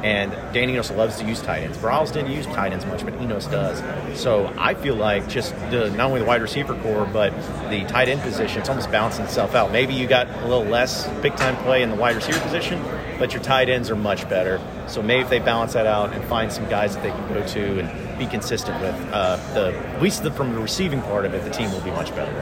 And 0.04 0.30
Dan 0.54 0.70
Enos 0.70 0.92
loves 0.92 1.18
to 1.18 1.24
use 1.24 1.42
tight 1.42 1.64
ends. 1.64 1.76
Briles 1.78 2.12
didn't 2.12 2.30
use 2.30 2.46
tight 2.46 2.72
ends 2.72 2.86
much, 2.86 3.04
but 3.04 3.20
Enos 3.20 3.46
does. 3.46 3.82
So 4.16 4.54
I 4.56 4.74
feel 4.74 4.94
like 4.94 5.28
just 5.28 5.52
the, 5.72 5.90
not 5.90 6.06
only 6.06 6.20
the 6.20 6.26
wide 6.26 6.42
receiver 6.42 6.76
corps, 6.76 7.10
but 7.12 7.32
the 7.70 7.84
tight 7.86 8.08
end 8.08 8.20
position, 8.20 8.60
it's 8.60 8.68
almost 8.68 8.92
balancing 8.92 9.24
itself 9.24 9.56
out. 9.56 9.72
Maybe 9.72 9.94
you 9.94 10.06
got 10.06 10.28
a 10.28 10.46
little 10.46 10.62
less 10.62 11.08
big 11.22 11.34
time 11.34 11.56
play 11.64 11.82
in 11.82 11.90
the 11.90 11.96
wide 11.96 12.14
receiver 12.14 12.38
position, 12.38 12.80
but 13.18 13.32
your 13.32 13.42
tight 13.42 13.68
ends 13.68 13.90
are 13.90 13.96
much 13.96 14.28
better. 14.28 14.60
So 14.86 15.02
maybe 15.02 15.22
if 15.22 15.30
they 15.30 15.38
balance 15.38 15.72
that 15.72 15.86
out 15.86 16.12
and 16.12 16.24
find 16.24 16.52
some 16.52 16.68
guys 16.68 16.94
that 16.94 17.02
they 17.02 17.10
can 17.10 17.28
go 17.28 17.46
to 17.46 17.80
and 17.80 18.18
be 18.18 18.26
consistent 18.26 18.80
with, 18.80 18.94
uh, 19.12 19.36
the 19.54 19.76
at 19.76 20.02
least 20.02 20.22
the, 20.22 20.30
from 20.30 20.54
the 20.54 20.60
receiving 20.60 21.02
part 21.02 21.24
of 21.24 21.34
it, 21.34 21.44
the 21.44 21.50
team 21.50 21.70
will 21.72 21.80
be 21.80 21.90
much 21.90 22.14
better. 22.14 22.32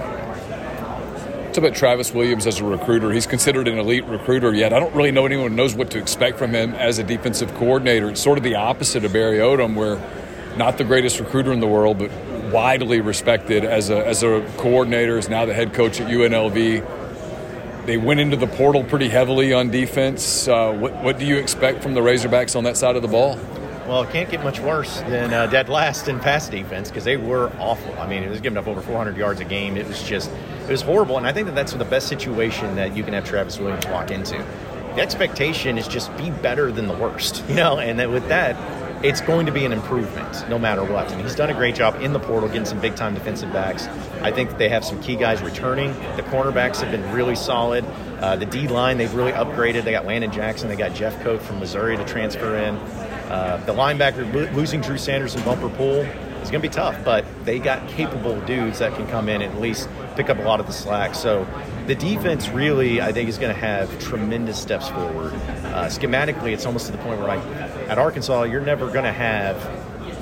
Talk 1.48 1.64
about 1.64 1.74
Travis 1.74 2.12
Williams 2.12 2.46
as 2.46 2.60
a 2.60 2.64
recruiter. 2.64 3.10
He's 3.10 3.26
considered 3.26 3.66
an 3.66 3.78
elite 3.78 4.04
recruiter, 4.04 4.52
yet 4.52 4.74
I 4.74 4.78
don't 4.78 4.94
really 4.94 5.10
know 5.10 5.24
anyone 5.24 5.56
knows 5.56 5.74
what 5.74 5.90
to 5.92 5.98
expect 5.98 6.38
from 6.38 6.54
him 6.54 6.74
as 6.74 6.98
a 6.98 7.02
defensive 7.02 7.54
coordinator. 7.54 8.10
It's 8.10 8.20
sort 8.20 8.36
of 8.36 8.44
the 8.44 8.56
opposite 8.56 9.06
of 9.06 9.12
Barry 9.14 9.38
Odom, 9.38 9.74
where 9.74 9.98
not 10.58 10.76
the 10.76 10.84
greatest 10.84 11.18
recruiter 11.18 11.52
in 11.52 11.60
the 11.60 11.66
world, 11.66 11.98
but 11.98 12.10
widely 12.52 13.00
respected 13.00 13.64
as 13.64 13.88
a, 13.88 14.06
as 14.06 14.22
a 14.22 14.46
coordinator, 14.58 15.16
is 15.16 15.30
now 15.30 15.46
the 15.46 15.54
head 15.54 15.72
coach 15.72 16.00
at 16.00 16.08
UNLV 16.08 16.95
they 17.86 17.96
went 17.96 18.20
into 18.20 18.36
the 18.36 18.48
portal 18.48 18.82
pretty 18.82 19.08
heavily 19.08 19.52
on 19.52 19.70
defense. 19.70 20.48
Uh, 20.48 20.72
what, 20.72 20.92
what 21.02 21.18
do 21.18 21.24
you 21.24 21.36
expect 21.36 21.82
from 21.82 21.94
the 21.94 22.00
Razorbacks 22.00 22.56
on 22.56 22.64
that 22.64 22.76
side 22.76 22.96
of 22.96 23.02
the 23.02 23.08
ball? 23.08 23.38
Well, 23.86 24.02
it 24.02 24.10
can't 24.10 24.28
get 24.28 24.42
much 24.42 24.58
worse 24.58 24.98
than 25.02 25.32
uh, 25.32 25.46
dead 25.46 25.68
last 25.68 26.08
in 26.08 26.18
pass 26.18 26.48
defense 26.48 26.88
because 26.88 27.04
they 27.04 27.16
were 27.16 27.52
awful. 27.60 27.96
I 28.00 28.08
mean, 28.08 28.24
it 28.24 28.28
was 28.28 28.40
giving 28.40 28.56
up 28.56 28.66
over 28.66 28.80
400 28.80 29.16
yards 29.16 29.40
a 29.40 29.44
game. 29.44 29.76
It 29.76 29.86
was 29.86 30.02
just, 30.02 30.28
it 30.64 30.70
was 30.70 30.82
horrible. 30.82 31.16
And 31.16 31.26
I 31.26 31.32
think 31.32 31.46
that 31.46 31.54
that's 31.54 31.72
the 31.72 31.84
best 31.84 32.08
situation 32.08 32.74
that 32.74 32.96
you 32.96 33.04
can 33.04 33.14
have 33.14 33.24
Travis 33.24 33.60
Williams 33.60 33.86
walk 33.86 34.10
into. 34.10 34.44
The 34.96 35.02
expectation 35.02 35.78
is 35.78 35.86
just 35.86 36.14
be 36.16 36.30
better 36.30 36.72
than 36.72 36.88
the 36.88 36.94
worst, 36.94 37.44
you 37.48 37.54
know. 37.54 37.78
And 37.78 38.00
that 38.00 38.10
with 38.10 38.26
that, 38.28 38.56
it's 39.04 39.20
going 39.20 39.46
to 39.46 39.52
be 39.52 39.64
an 39.64 39.72
improvement 39.72 40.48
no 40.48 40.58
matter 40.58 40.82
what. 40.82 41.12
And 41.12 41.22
he's 41.22 41.36
done 41.36 41.50
a 41.50 41.54
great 41.54 41.76
job 41.76 42.00
in 42.00 42.12
the 42.12 42.18
portal 42.18 42.48
getting 42.48 42.64
some 42.64 42.80
big 42.80 42.96
time 42.96 43.14
defensive 43.14 43.52
backs. 43.52 43.86
I 44.26 44.32
think 44.32 44.58
they 44.58 44.68
have 44.68 44.84
some 44.84 45.00
key 45.00 45.14
guys 45.14 45.40
returning. 45.40 45.92
The 46.16 46.24
cornerbacks 46.24 46.80
have 46.80 46.90
been 46.90 47.12
really 47.12 47.36
solid. 47.36 47.84
Uh, 48.20 48.34
the 48.34 48.44
D 48.44 48.66
line, 48.66 48.98
they've 48.98 49.14
really 49.14 49.30
upgraded. 49.30 49.84
They 49.84 49.92
got 49.92 50.04
Landon 50.04 50.32
Jackson, 50.32 50.68
they 50.68 50.74
got 50.74 50.90
Jeffcoat 50.90 51.40
from 51.40 51.60
Missouri 51.60 51.96
to 51.96 52.04
transfer 52.04 52.56
in. 52.56 52.74
Uh, 52.74 53.62
the 53.66 53.72
linebacker, 53.72 54.34
lo- 54.34 54.50
losing 54.52 54.80
Drew 54.80 54.98
Sanders 54.98 55.36
and 55.36 55.44
Bumper 55.44 55.68
Pool 55.68 56.00
is 56.42 56.50
going 56.50 56.60
to 56.60 56.68
be 56.68 56.68
tough, 56.68 57.04
but 57.04 57.24
they 57.44 57.60
got 57.60 57.86
capable 57.88 58.40
dudes 58.40 58.80
that 58.80 58.96
can 58.96 59.06
come 59.06 59.28
in 59.28 59.42
and 59.42 59.54
at 59.54 59.60
least 59.60 59.88
pick 60.16 60.28
up 60.28 60.38
a 60.38 60.42
lot 60.42 60.58
of 60.58 60.66
the 60.66 60.72
slack. 60.72 61.14
So 61.14 61.46
the 61.86 61.94
defense 61.94 62.48
really, 62.48 63.00
I 63.00 63.12
think, 63.12 63.28
is 63.28 63.38
going 63.38 63.54
to 63.54 63.60
have 63.60 63.96
tremendous 64.00 64.60
steps 64.60 64.88
forward. 64.88 65.34
Uh, 65.34 65.86
schematically, 65.86 66.52
it's 66.52 66.66
almost 66.66 66.86
to 66.86 66.92
the 66.92 66.98
point 66.98 67.20
where, 67.20 67.28
like, 67.28 67.46
at 67.88 67.96
Arkansas, 67.96 68.42
you're 68.42 68.60
never 68.60 68.86
going 68.90 69.04
to 69.04 69.12
have 69.12 69.56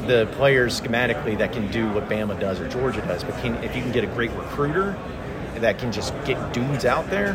the 0.07 0.27
players 0.33 0.81
schematically 0.81 1.37
that 1.39 1.53
can 1.53 1.71
do 1.71 1.89
what 1.93 2.09
Bama 2.09 2.39
does 2.39 2.61
or 2.61 2.69
Georgia 2.69 3.01
does. 3.03 3.25
But 3.25 3.41
can, 3.41 3.55
if 3.65 3.75
you 3.75 3.83
can 3.83 3.93
get 3.93 4.05
a 4.05 4.09
great 4.09 4.31
recruiter 4.33 4.97
that 5.57 5.79
can 5.79 5.93
just 5.93 6.13
get 6.25 6.53
dudes 6.53 6.85
out 6.85 7.09
there, 7.11 7.35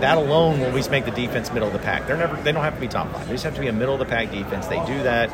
that 0.00 0.16
alone 0.16 0.60
will 0.60 0.66
at 0.66 0.74
least 0.74 0.90
make 0.90 1.04
the 1.04 1.10
defense 1.10 1.52
middle 1.52 1.68
of 1.68 1.74
the 1.74 1.80
pack. 1.80 2.06
They're 2.06 2.16
never, 2.16 2.40
they 2.42 2.52
don't 2.52 2.64
have 2.64 2.74
to 2.74 2.80
be 2.80 2.88
top 2.88 3.12
five. 3.12 3.26
They 3.26 3.34
just 3.34 3.44
have 3.44 3.54
to 3.54 3.60
be 3.60 3.68
a 3.68 3.72
middle 3.72 3.94
of 3.94 4.00
the 4.00 4.06
pack 4.06 4.30
defense. 4.30 4.66
They 4.66 4.84
do 4.86 5.02
that 5.02 5.30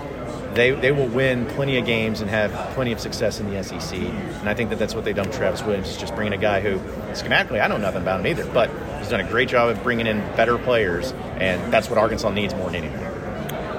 they, 0.59 0.73
they 0.73 0.93
will 0.93 1.07
win 1.07 1.47
plenty 1.47 1.79
of 1.79 1.87
games 1.87 2.21
and 2.21 2.29
have 2.31 2.53
plenty 2.75 2.93
of 2.93 3.01
success 3.01 3.39
in 3.39 3.49
the 3.49 3.63
SEC. 3.63 3.99
And 3.99 4.49
I 4.49 4.55
think 4.55 4.71
that 4.71 4.79
that's 4.79 4.95
what 4.95 5.05
they've 5.05 5.15
done 5.15 5.29
with 5.29 5.37
Travis 5.37 5.63
Williams, 5.63 5.89
is 5.89 5.97
just 5.97 6.15
bringing 6.15 6.33
a 6.33 6.41
guy 6.41 6.61
who, 6.61 6.79
schematically, 7.13 7.63
I 7.63 7.69
know 7.69 7.77
nothing 7.77 8.03
about 8.03 8.21
him 8.21 8.27
either, 8.27 8.45
but 8.53 8.71
he's 8.99 9.09
done 9.09 9.21
a 9.21 9.29
great 9.29 9.49
job 9.49 9.69
of 9.71 9.83
bringing 9.83 10.07
in 10.07 10.19
better 10.37 10.59
players, 10.59 11.13
and 11.39 11.73
that's 11.73 11.89
what 11.89 11.99
Arkansas 11.99 12.31
needs 12.31 12.55
more 12.55 12.71
than 12.71 12.85
anything. 12.85 13.08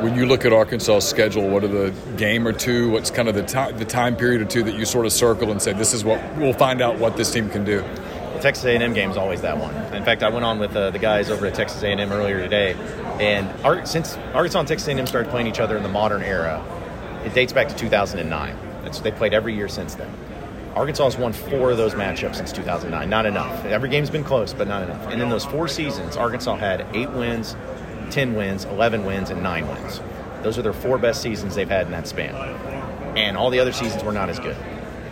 When 0.01 0.15
you 0.15 0.25
look 0.25 0.45
at 0.45 0.53
Arkansas's 0.53 1.09
schedule, 1.09 1.49
what 1.49 1.61
are 1.65 1.67
the 1.67 1.93
game 2.15 2.47
or 2.47 2.53
two? 2.53 2.89
What's 2.89 3.11
kind 3.11 3.27
of 3.27 3.35
the 3.35 3.43
time, 3.43 3.77
the 3.77 3.83
time 3.83 4.15
period 4.15 4.41
or 4.41 4.45
two 4.45 4.63
that 4.63 4.75
you 4.75 4.85
sort 4.85 5.05
of 5.05 5.11
circle 5.11 5.51
and 5.51 5.61
say, 5.61 5.73
this 5.73 5.93
is 5.93 6.05
what 6.05 6.21
we'll 6.37 6.53
find 6.53 6.81
out 6.81 6.97
what 6.99 7.17
this 7.17 7.29
team 7.31 7.49
can 7.49 7.65
do? 7.65 7.81
The 7.81 8.39
Texas 8.39 8.63
A&M 8.63 8.93
game 8.93 9.11
is 9.11 9.17
always 9.17 9.41
that 9.41 9.57
one. 9.57 9.75
In 9.93 10.05
fact, 10.05 10.23
I 10.23 10.29
went 10.29 10.45
on 10.45 10.57
with 10.57 10.73
uh, 10.73 10.91
the 10.91 10.99
guys 10.99 11.29
over 11.29 11.45
at 11.47 11.53
Texas 11.53 11.83
A&M 11.83 12.13
earlier 12.13 12.39
today, 12.39 12.75
and 13.19 13.49
Ar- 13.65 13.85
since 13.85 14.15
Arkansas 14.33 14.59
and 14.59 14.67
Texas 14.69 14.87
A&M 14.87 15.05
started 15.05 15.29
playing 15.31 15.47
each 15.47 15.59
other 15.59 15.75
in 15.75 15.83
the 15.83 15.89
modern 15.89 16.21
era, 16.21 16.63
it 17.25 17.33
dates 17.33 17.51
back 17.51 17.67
to 17.67 17.75
2009. 17.75 18.57
It's, 18.85 19.01
they 19.01 19.11
played 19.11 19.33
every 19.33 19.53
year 19.53 19.67
since 19.67 19.95
then. 19.95 20.09
Arkansas 20.75 21.03
has 21.03 21.17
won 21.17 21.33
four 21.33 21.71
of 21.71 21.77
those 21.77 21.93
matchups 21.93 22.35
since 22.35 22.53
2009. 22.53 23.09
Not 23.09 23.25
enough. 23.25 23.65
Every 23.65 23.89
game's 23.89 24.09
been 24.09 24.23
close, 24.23 24.53
but 24.53 24.69
not 24.69 24.83
enough. 24.83 25.07
And 25.07 25.21
in 25.21 25.27
those 25.27 25.43
four 25.43 25.67
seasons, 25.67 26.15
Arkansas 26.15 26.55
had 26.55 26.85
eight 26.93 27.09
wins, 27.09 27.57
10 28.11 28.35
wins, 28.35 28.65
11 28.65 29.05
wins, 29.05 29.29
and 29.29 29.41
nine 29.43 29.67
wins. 29.67 30.01
Those 30.41 30.57
are 30.57 30.61
their 30.61 30.73
four 30.73 30.97
best 30.97 31.21
seasons 31.21 31.55
they've 31.55 31.69
had 31.69 31.85
in 31.85 31.91
that 31.91 32.07
span. 32.07 32.35
And 33.17 33.35
all 33.35 33.49
the 33.49 33.59
other 33.59 33.73
seasons 33.73 34.03
were 34.03 34.13
not 34.13 34.29
as 34.29 34.39
good. 34.39 34.55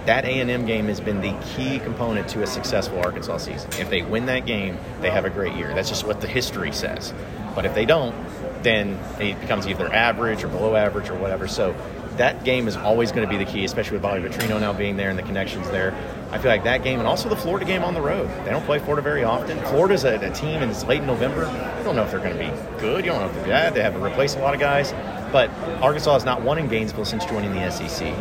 That 0.05 0.23
A&M 0.23 0.65
game 0.65 0.85
has 0.85 1.01
been 1.01 1.19
the 1.19 1.37
key 1.53 1.79
component 1.79 2.29
to 2.29 2.41
a 2.41 2.47
successful 2.47 2.99
Arkansas 2.99 3.39
season. 3.39 3.69
If 3.77 3.89
they 3.89 4.03
win 4.03 4.27
that 4.27 4.45
game, 4.45 4.77
they 5.01 5.09
have 5.09 5.25
a 5.25 5.29
great 5.29 5.53
year. 5.55 5.73
That's 5.73 5.89
just 5.89 6.07
what 6.07 6.21
the 6.21 6.27
history 6.27 6.71
says. 6.71 7.13
But 7.55 7.65
if 7.65 7.75
they 7.75 7.85
don't, 7.85 8.15
then 8.63 8.97
it 9.19 9.39
becomes 9.41 9.67
either 9.67 9.91
average 9.93 10.43
or 10.43 10.47
below 10.47 10.75
average 10.75 11.09
or 11.09 11.15
whatever. 11.15 11.47
So 11.47 11.75
that 12.15 12.43
game 12.45 12.67
is 12.67 12.77
always 12.77 13.11
going 13.11 13.27
to 13.27 13.29
be 13.29 13.43
the 13.43 13.49
key, 13.49 13.65
especially 13.65 13.93
with 13.93 14.03
Bobby 14.03 14.21
Petrino 14.21 14.59
now 14.59 14.73
being 14.73 14.95
there 14.95 15.09
and 15.09 15.19
the 15.19 15.23
connections 15.23 15.69
there. 15.69 15.93
I 16.31 16.37
feel 16.37 16.51
like 16.51 16.65
that 16.65 16.83
game 16.83 16.99
and 16.99 17.07
also 17.07 17.29
the 17.29 17.35
Florida 17.35 17.65
game 17.65 17.83
on 17.83 17.93
the 17.93 18.01
road. 18.01 18.29
They 18.43 18.51
don't 18.51 18.65
play 18.65 18.79
Florida 18.79 19.01
very 19.01 19.23
often. 19.23 19.57
Florida's 19.65 20.03
a, 20.03 20.15
a 20.15 20.29
team 20.31 20.61
and 20.61 20.69
it's 20.69 20.83
late 20.83 21.01
in 21.01 21.07
November. 21.07 21.45
You 21.77 21.83
don't 21.83 21.95
know 21.95 22.03
if 22.03 22.11
they're 22.11 22.19
going 22.19 22.37
to 22.37 22.39
be 22.39 22.79
good. 22.79 23.05
You 23.05 23.11
don't 23.11 23.21
know 23.21 23.27
if 23.27 23.33
they're 23.33 23.47
bad. 23.47 23.73
They 23.73 23.81
have 23.81 23.93
to 23.93 24.03
replace 24.03 24.35
a 24.35 24.39
lot 24.39 24.53
of 24.53 24.59
guys. 24.59 24.91
But 25.31 25.49
Arkansas 25.81 26.13
has 26.13 26.25
not 26.25 26.41
won 26.41 26.57
in 26.57 26.67
Gainesville 26.67 27.05
since 27.05 27.25
joining 27.25 27.53
the 27.53 27.69
SEC. 27.69 28.13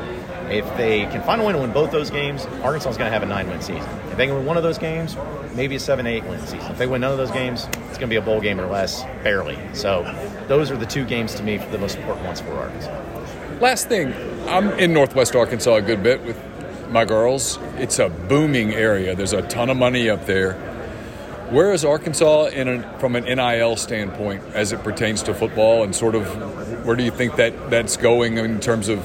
If 0.50 0.64
they 0.76 1.02
can 1.06 1.22
find 1.22 1.40
a 1.40 1.44
way 1.44 1.52
to 1.52 1.58
win 1.58 1.72
both 1.72 1.90
those 1.90 2.10
games, 2.10 2.46
Arkansas 2.62 2.90
is 2.90 2.96
going 2.96 3.10
to 3.10 3.12
have 3.12 3.24
a 3.24 3.26
nine-win 3.26 3.60
season. 3.60 3.88
If 4.10 4.16
they 4.16 4.26
can 4.26 4.36
win 4.36 4.46
one 4.46 4.56
of 4.56 4.62
those 4.62 4.78
games, 4.78 5.16
maybe 5.54 5.74
a 5.74 5.80
seven, 5.80 6.06
eight-win 6.06 6.40
season. 6.42 6.70
If 6.70 6.78
they 6.78 6.86
win 6.86 7.00
none 7.00 7.10
of 7.10 7.18
those 7.18 7.32
games, 7.32 7.64
it's 7.64 7.98
going 7.98 8.02
to 8.02 8.06
be 8.06 8.16
a 8.16 8.22
bowl 8.22 8.40
game 8.40 8.60
or 8.60 8.66
less, 8.66 9.02
barely. 9.24 9.58
So 9.72 10.04
those 10.46 10.70
are 10.70 10.76
the 10.76 10.86
two 10.86 11.04
games 11.04 11.34
to 11.34 11.42
me, 11.42 11.56
the 11.56 11.78
most 11.78 11.96
important 11.96 12.26
ones 12.26 12.40
for 12.40 12.52
Arkansas. 12.52 13.58
Last 13.60 13.88
thing, 13.88 14.14
I'm 14.46 14.70
in 14.78 14.92
Northwest 14.92 15.34
Arkansas 15.34 15.74
a 15.74 15.82
good 15.82 16.02
bit 16.02 16.22
with 16.24 16.36
my 16.90 17.04
girls. 17.04 17.58
It's 17.76 17.98
a 17.98 18.08
booming 18.08 18.72
area. 18.72 19.14
There's 19.14 19.32
a 19.32 19.42
ton 19.42 19.70
of 19.70 19.76
money 19.76 20.08
up 20.08 20.26
there. 20.26 20.54
Where 21.50 21.72
is 21.72 21.84
Arkansas 21.84 22.46
in 22.46 22.68
a, 22.68 22.98
from 22.98 23.14
an 23.14 23.24
NIL 23.24 23.76
standpoint 23.76 24.42
as 24.54 24.72
it 24.72 24.82
pertains 24.82 25.22
to 25.24 25.34
football, 25.34 25.84
and 25.84 25.94
sort 25.94 26.14
of 26.14 26.84
where 26.84 26.96
do 26.96 27.04
you 27.04 27.12
think 27.12 27.36
that 27.36 27.70
that's 27.70 27.96
going 27.96 28.38
in 28.38 28.58
terms 28.58 28.88
of 28.88 29.04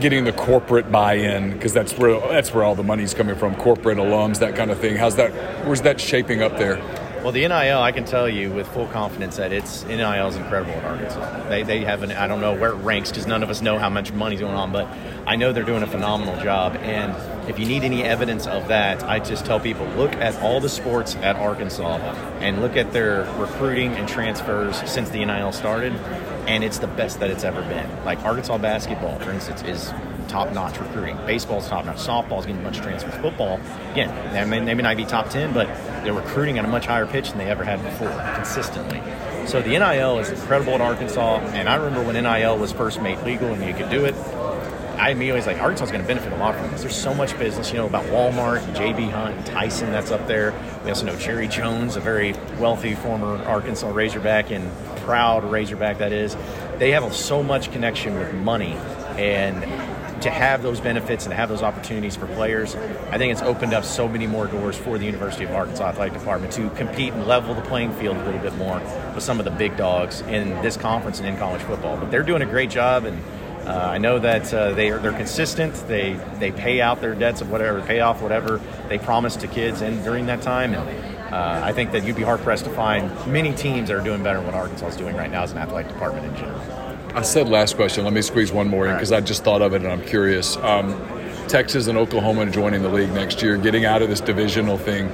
getting 0.00 0.24
the 0.24 0.32
corporate 0.32 0.90
buy-in? 0.90 1.52
Because 1.52 1.74
that's 1.74 1.92
where 1.98 2.18
that's 2.20 2.54
where 2.54 2.64
all 2.64 2.74
the 2.74 2.82
money's 2.82 3.12
coming 3.12 3.36
from, 3.36 3.54
corporate 3.56 3.98
alums, 3.98 4.38
that 4.38 4.56
kind 4.56 4.70
of 4.70 4.78
thing. 4.78 4.96
How's 4.96 5.16
that? 5.16 5.32
Where's 5.66 5.82
that 5.82 6.00
shaping 6.00 6.42
up 6.42 6.56
there? 6.56 6.76
Well, 7.22 7.30
the 7.30 7.46
NIL, 7.46 7.80
I 7.80 7.92
can 7.92 8.04
tell 8.04 8.28
you 8.28 8.50
with 8.50 8.66
full 8.66 8.88
confidence 8.88 9.36
that 9.36 9.52
it's 9.52 9.84
NIL 9.84 10.26
is 10.26 10.34
incredible 10.34 10.72
at 10.72 10.84
Arkansas. 10.84 11.48
They, 11.48 11.62
they 11.62 11.84
have 11.84 12.02
an, 12.02 12.10
I 12.10 12.26
don't 12.26 12.40
know 12.40 12.52
where 12.52 12.70
it 12.70 12.78
ranks 12.78 13.10
because 13.10 13.28
none 13.28 13.44
of 13.44 13.48
us 13.48 13.62
know 13.62 13.78
how 13.78 13.88
much 13.88 14.10
money's 14.10 14.40
going 14.40 14.56
on, 14.56 14.72
but 14.72 14.88
I 15.24 15.36
know 15.36 15.52
they're 15.52 15.62
doing 15.62 15.84
a 15.84 15.86
phenomenal 15.86 16.42
job. 16.42 16.74
And 16.78 17.14
if 17.48 17.60
you 17.60 17.66
need 17.66 17.84
any 17.84 18.02
evidence 18.02 18.48
of 18.48 18.66
that, 18.66 19.04
I 19.04 19.20
just 19.20 19.46
tell 19.46 19.60
people 19.60 19.86
look 19.90 20.14
at 20.14 20.42
all 20.42 20.58
the 20.58 20.68
sports 20.68 21.14
at 21.14 21.36
Arkansas 21.36 21.98
and 22.40 22.60
look 22.60 22.76
at 22.76 22.92
their 22.92 23.22
recruiting 23.38 23.92
and 23.92 24.08
transfers 24.08 24.76
since 24.90 25.08
the 25.10 25.24
NIL 25.24 25.52
started, 25.52 25.92
and 26.48 26.64
it's 26.64 26.78
the 26.78 26.88
best 26.88 27.20
that 27.20 27.30
it's 27.30 27.44
ever 27.44 27.62
been. 27.62 28.04
Like 28.04 28.18
Arkansas 28.24 28.58
basketball, 28.58 29.20
for 29.20 29.30
instance, 29.30 29.62
is 29.62 29.92
top 30.28 30.52
notch 30.52 30.78
recruiting. 30.78 31.16
Baseball's 31.26 31.68
top 31.68 31.84
notch. 31.84 31.96
Softball's 31.96 32.46
getting 32.46 32.60
a 32.60 32.64
bunch 32.64 32.78
of 32.78 32.84
transfers. 32.84 33.14
Football, 33.14 33.60
again, 33.92 34.32
they 34.32 34.44
may, 34.44 34.64
they 34.64 34.74
may 34.74 34.82
not 34.82 34.96
be 34.96 35.04
top 35.04 35.28
10, 35.30 35.52
but 35.52 35.66
they're 36.04 36.12
recruiting 36.12 36.58
at 36.58 36.64
a 36.64 36.68
much 36.68 36.86
higher 36.86 37.06
pitch 37.06 37.30
than 37.30 37.38
they 37.38 37.46
ever 37.46 37.64
had 37.64 37.82
before, 37.82 38.12
consistently. 38.34 39.02
So 39.46 39.60
the 39.60 39.70
NIL 39.70 40.18
is 40.18 40.30
incredible 40.30 40.74
at 40.74 40.80
Arkansas, 40.80 41.38
and 41.52 41.68
I 41.68 41.74
remember 41.74 42.04
when 42.04 42.22
NIL 42.22 42.58
was 42.58 42.72
first 42.72 43.02
made 43.02 43.20
legal 43.22 43.48
and 43.52 43.64
you 43.64 43.74
could 43.74 43.90
do 43.90 44.04
it. 44.04 44.14
I 44.98 45.10
immediately 45.10 45.40
was 45.40 45.46
like, 45.46 45.58
Arkansas 45.58 45.86
is 45.86 45.90
going 45.90 46.02
to 46.02 46.06
benefit 46.06 46.32
a 46.32 46.36
lot 46.36 46.54
from 46.54 46.70
this. 46.70 46.82
There's 46.82 46.94
so 46.94 47.12
much 47.12 47.36
business, 47.36 47.72
you 47.72 47.78
know, 47.78 47.86
about 47.86 48.04
Walmart, 48.06 48.60
JB 48.74 49.10
Hunt, 49.10 49.46
Tyson 49.46 49.90
that's 49.90 50.12
up 50.12 50.28
there. 50.28 50.54
We 50.84 50.90
also 50.90 51.06
know 51.06 51.16
Jerry 51.16 51.48
Jones, 51.48 51.96
a 51.96 52.00
very 52.00 52.34
wealthy 52.60 52.94
former 52.94 53.42
Arkansas 53.44 53.90
Razorback 53.90 54.52
and 54.52 54.70
proud 54.98 55.44
Razorback 55.44 55.98
that 55.98 56.12
is. 56.12 56.36
They 56.78 56.92
have 56.92 57.12
so 57.14 57.42
much 57.42 57.72
connection 57.72 58.16
with 58.16 58.32
money, 58.34 58.74
and 59.16 59.64
to 60.22 60.30
have 60.30 60.62
those 60.62 60.80
benefits 60.80 61.24
and 61.24 61.34
have 61.34 61.48
those 61.48 61.62
opportunities 61.62 62.16
for 62.16 62.26
players, 62.28 62.74
I 63.10 63.18
think 63.18 63.32
it's 63.32 63.42
opened 63.42 63.74
up 63.74 63.84
so 63.84 64.08
many 64.08 64.26
more 64.26 64.46
doors 64.46 64.76
for 64.76 64.98
the 64.98 65.04
University 65.04 65.44
of 65.44 65.52
Arkansas 65.52 65.84
Athletic 65.84 66.14
Department 66.14 66.52
to 66.54 66.70
compete 66.70 67.12
and 67.12 67.26
level 67.26 67.54
the 67.54 67.62
playing 67.62 67.92
field 67.94 68.16
a 68.16 68.24
little 68.24 68.40
bit 68.40 68.54
more 68.56 68.80
with 69.14 69.22
some 69.22 69.38
of 69.38 69.44
the 69.44 69.50
big 69.50 69.76
dogs 69.76 70.20
in 70.22 70.50
this 70.62 70.76
conference 70.76 71.18
and 71.18 71.28
in 71.28 71.36
college 71.36 71.62
football. 71.62 71.96
But 71.96 72.10
they're 72.10 72.22
doing 72.22 72.42
a 72.42 72.46
great 72.46 72.70
job, 72.70 73.04
and 73.04 73.20
uh, 73.66 73.70
I 73.72 73.98
know 73.98 74.18
that 74.18 74.52
uh, 74.52 74.72
they 74.72 74.90
are 74.90 74.98
they're 74.98 75.12
consistent. 75.12 75.74
They 75.86 76.14
they 76.38 76.52
pay 76.52 76.80
out 76.80 77.00
their 77.00 77.14
debts 77.14 77.40
of 77.40 77.50
whatever, 77.50 77.80
pay 77.82 78.00
off 78.00 78.22
whatever 78.22 78.60
they 78.88 78.98
promised 78.98 79.40
to 79.40 79.48
kids, 79.48 79.82
and 79.82 80.02
during 80.04 80.26
that 80.26 80.42
time, 80.42 80.74
and 80.74 81.32
uh, 81.32 81.60
I 81.64 81.72
think 81.72 81.92
that 81.92 82.04
you'd 82.04 82.16
be 82.16 82.22
hard 82.22 82.40
pressed 82.40 82.64
to 82.64 82.70
find 82.70 83.10
many 83.26 83.54
teams 83.54 83.88
that 83.88 83.96
are 83.96 84.04
doing 84.04 84.22
better 84.22 84.38
than 84.38 84.46
what 84.46 84.54
Arkansas 84.54 84.88
is 84.88 84.96
doing 84.96 85.16
right 85.16 85.30
now 85.30 85.42
as 85.42 85.52
an 85.52 85.58
athletic 85.58 85.92
department 85.92 86.26
in 86.26 86.36
general. 86.36 86.81
I 87.14 87.20
said 87.20 87.46
last 87.48 87.76
question. 87.76 88.04
Let 88.04 88.14
me 88.14 88.22
squeeze 88.22 88.52
one 88.52 88.68
more 88.68 88.86
in 88.86 88.94
because 88.94 89.12
I 89.12 89.20
just 89.20 89.44
thought 89.44 89.60
of 89.60 89.74
it 89.74 89.82
and 89.82 89.92
I'm 89.92 90.02
curious. 90.02 90.56
Um, 90.56 90.98
Texas 91.46 91.86
and 91.86 91.98
Oklahoma 91.98 92.46
joining 92.50 92.80
the 92.80 92.88
league 92.88 93.12
next 93.12 93.42
year, 93.42 93.58
getting 93.58 93.84
out 93.84 94.00
of 94.00 94.08
this 94.08 94.20
divisional 94.20 94.78
thing. 94.78 95.12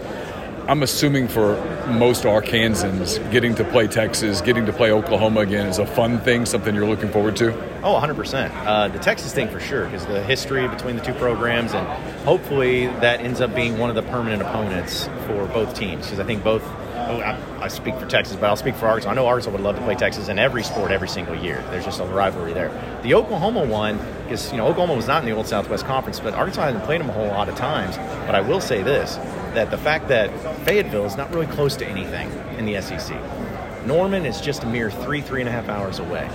I'm 0.69 0.85
assuming 0.85 1.27
for 1.27 1.57
most 1.89 2.23
Arkansans, 2.23 3.19
getting 3.33 3.55
to 3.57 3.65
play 3.65 3.89
Texas, 3.89 4.41
getting 4.41 4.65
to 4.67 4.73
play 4.73 4.93
Oklahoma 4.93 5.41
again 5.41 5.67
is 5.67 5.79
a 5.79 5.87
fun 5.87 6.21
thing, 6.21 6.47
something 6.47 6.73
you're 6.73 6.87
looking 6.87 7.09
forward 7.09 7.35
to. 7.37 7.53
Oh, 7.83 7.99
100%. 8.01 8.55
Uh, 8.65 8.87
the 8.89 8.99
Texas 8.99 9.33
thing 9.33 9.49
for 9.49 9.59
sure, 9.59 9.87
because 9.87 10.07
the 10.07 10.23
history 10.23 10.69
between 10.69 10.95
the 10.95 11.03
two 11.03 11.15
programs, 11.15 11.73
and 11.73 11.85
hopefully 12.25 12.87
that 13.01 13.21
ends 13.21 13.41
up 13.41 13.55
being 13.57 13.77
one 13.79 13.89
of 13.91 13.97
the 13.97 14.03
permanent 14.03 14.43
opponents 14.43 15.07
for 15.27 15.47
both 15.47 15.75
teams, 15.75 16.05
because 16.05 16.21
I 16.21 16.25
think 16.25 16.45
both. 16.45 16.63
Oh, 17.09 17.21
I, 17.21 17.65
I, 17.65 17.69
speak 17.69 17.97
for 17.97 18.05
Texas, 18.05 18.37
but 18.37 18.51
I'll 18.51 18.57
speak 18.57 18.75
for 18.75 18.87
Arkansas. 18.87 19.11
I 19.11 19.15
know 19.15 19.27
Arkansas 19.27 19.51
would 19.51 19.63
love 19.63 19.77
to 19.77 19.83
play 19.83 19.95
Texas 19.95 20.29
in 20.29 20.39
every 20.39 20.63
sport 20.63 20.91
every 20.91 21.09
single 21.09 21.35
year. 21.35 21.65
There's 21.71 21.87
just 21.87 22.01
a 22.01 22.05
rivalry 22.05 22.53
there. 22.53 22.69
The 23.03 23.15
Oklahoma 23.15 23.65
one, 23.65 23.99
because 24.25 24.51
you 24.53 24.59
know 24.59 24.67
Oklahoma 24.67 24.95
was 24.95 25.07
not 25.07 25.23
in 25.23 25.29
the 25.29 25.35
old 25.35 25.47
Southwest 25.47 25.87
Conference, 25.87 26.21
but 26.21 26.35
Arkansas 26.35 26.65
hasn't 26.65 26.85
played 26.85 27.01
them 27.01 27.09
a 27.09 27.15
whole 27.15 27.29
lot 27.29 27.49
of 27.49 27.57
times. 27.57 27.97
But 27.97 28.35
I 28.35 28.43
will 28.43 28.61
say 28.61 28.83
this: 28.83 29.17
that 29.55 29.71
the 29.71 29.79
fact 29.79 30.09
that 30.09 30.31
Fayetteville 30.67 31.07
is 31.07 31.17
not 31.17 31.33
really 31.33 31.47
close 31.47 31.77
to 31.77 31.87
anything 31.87 32.31
in 32.59 32.67
the 32.67 32.81
SEC. 32.83 33.17
Norman 33.87 34.27
is 34.27 34.41
just 34.43 34.65
a 34.65 34.67
mere 34.67 34.91
three, 34.91 35.23
three 35.23 35.41
and 35.41 35.49
a 35.49 35.53
half 35.53 35.71
hours 35.71 36.01
away. 36.01 36.29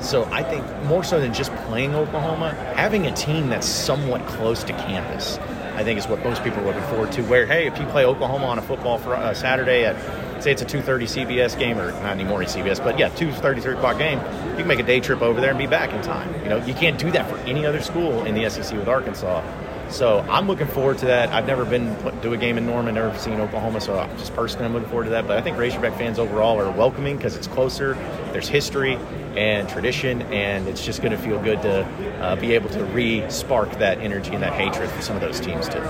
So 0.00 0.24
I 0.32 0.42
think 0.42 0.66
more 0.84 1.04
so 1.04 1.20
than 1.20 1.32
just 1.32 1.54
playing 1.68 1.94
Oklahoma, 1.94 2.50
having 2.74 3.06
a 3.06 3.14
team 3.14 3.48
that's 3.48 3.66
somewhat 3.66 4.26
close 4.26 4.62
to 4.64 4.72
campus, 4.72 5.38
I 5.76 5.84
think 5.84 5.98
is 5.98 6.06
what 6.06 6.22
most 6.24 6.42
people 6.44 6.60
are 6.60 6.66
looking 6.66 6.82
forward 6.84 7.12
to. 7.12 7.22
Where 7.22 7.46
hey, 7.46 7.66
if 7.66 7.78
you 7.78 7.86
play 7.86 8.04
Oklahoma 8.04 8.46
on 8.46 8.58
a 8.58 8.62
football 8.62 8.98
for, 8.98 9.14
uh, 9.14 9.34
Saturday 9.34 9.84
at 9.84 9.96
say 10.42 10.52
it's 10.52 10.62
a 10.62 10.64
2:30 10.64 11.06
CBS 11.06 11.54
game 11.58 11.78
or 11.78 11.92
not 11.92 12.12
anymore 12.12 12.42
CBS, 12.42 12.80
but 12.80 12.98
yeah, 12.98 13.08
2:30 13.10 13.60
3 13.60 13.74
o'clock 13.74 13.98
game. 13.98 14.18
You 14.50 14.56
can 14.56 14.66
make 14.66 14.80
a 14.80 14.84
day 14.84 15.00
trip 15.00 15.22
over 15.22 15.40
there 15.40 15.50
and 15.50 15.58
be 15.58 15.66
back 15.66 15.92
in 15.92 16.02
time. 16.02 16.34
You 16.42 16.50
know, 16.50 16.56
you 16.64 16.74
can't 16.74 16.98
do 16.98 17.10
that 17.12 17.28
for 17.30 17.36
any 17.48 17.64
other 17.64 17.80
school 17.80 18.24
in 18.24 18.34
the 18.34 18.48
SEC 18.50 18.76
with 18.76 18.88
Arkansas. 18.88 19.42
So 19.88 20.24
I'm 20.30 20.48
looking 20.48 20.66
forward 20.66 20.98
to 20.98 21.06
that. 21.06 21.28
I've 21.30 21.46
never 21.46 21.66
been 21.66 21.94
to 22.22 22.32
a 22.32 22.36
game 22.36 22.56
in 22.56 22.66
Norman, 22.66 22.94
never 22.94 23.16
seen 23.18 23.38
Oklahoma, 23.40 23.80
so 23.80 24.08
just 24.16 24.34
personally 24.34 24.64
I'm 24.64 24.72
looking 24.72 24.88
forward 24.88 25.04
to 25.04 25.10
that. 25.10 25.26
But 25.26 25.36
I 25.36 25.42
think 25.42 25.58
Razorback 25.58 25.98
fans 25.98 26.18
overall 26.18 26.58
are 26.58 26.70
welcoming 26.70 27.16
because 27.16 27.36
it's 27.36 27.46
closer. 27.46 27.94
There's 28.32 28.48
history 28.48 28.98
and 29.36 29.68
tradition, 29.68 30.22
and 30.22 30.68
it's 30.68 30.84
just 30.84 31.02
going 31.02 31.12
to 31.12 31.18
feel 31.18 31.40
good 31.42 31.62
to 31.62 31.84
uh, 32.20 32.36
be 32.36 32.54
able 32.54 32.68
to 32.70 32.84
re-spark 32.84 33.70
that 33.78 33.98
energy 33.98 34.32
and 34.34 34.42
that 34.42 34.52
hatred 34.52 34.90
for 34.90 35.02
some 35.02 35.16
of 35.16 35.22
those 35.22 35.40
teams 35.40 35.68
too. 35.68 35.82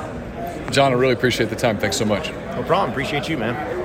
John, 0.70 0.92
I 0.92 0.94
really 0.94 1.14
appreciate 1.14 1.50
the 1.50 1.56
time. 1.56 1.78
Thanks 1.78 1.96
so 1.96 2.04
much. 2.04 2.30
No 2.30 2.62
problem. 2.62 2.90
Appreciate 2.90 3.28
you, 3.28 3.36
man. 3.36 3.81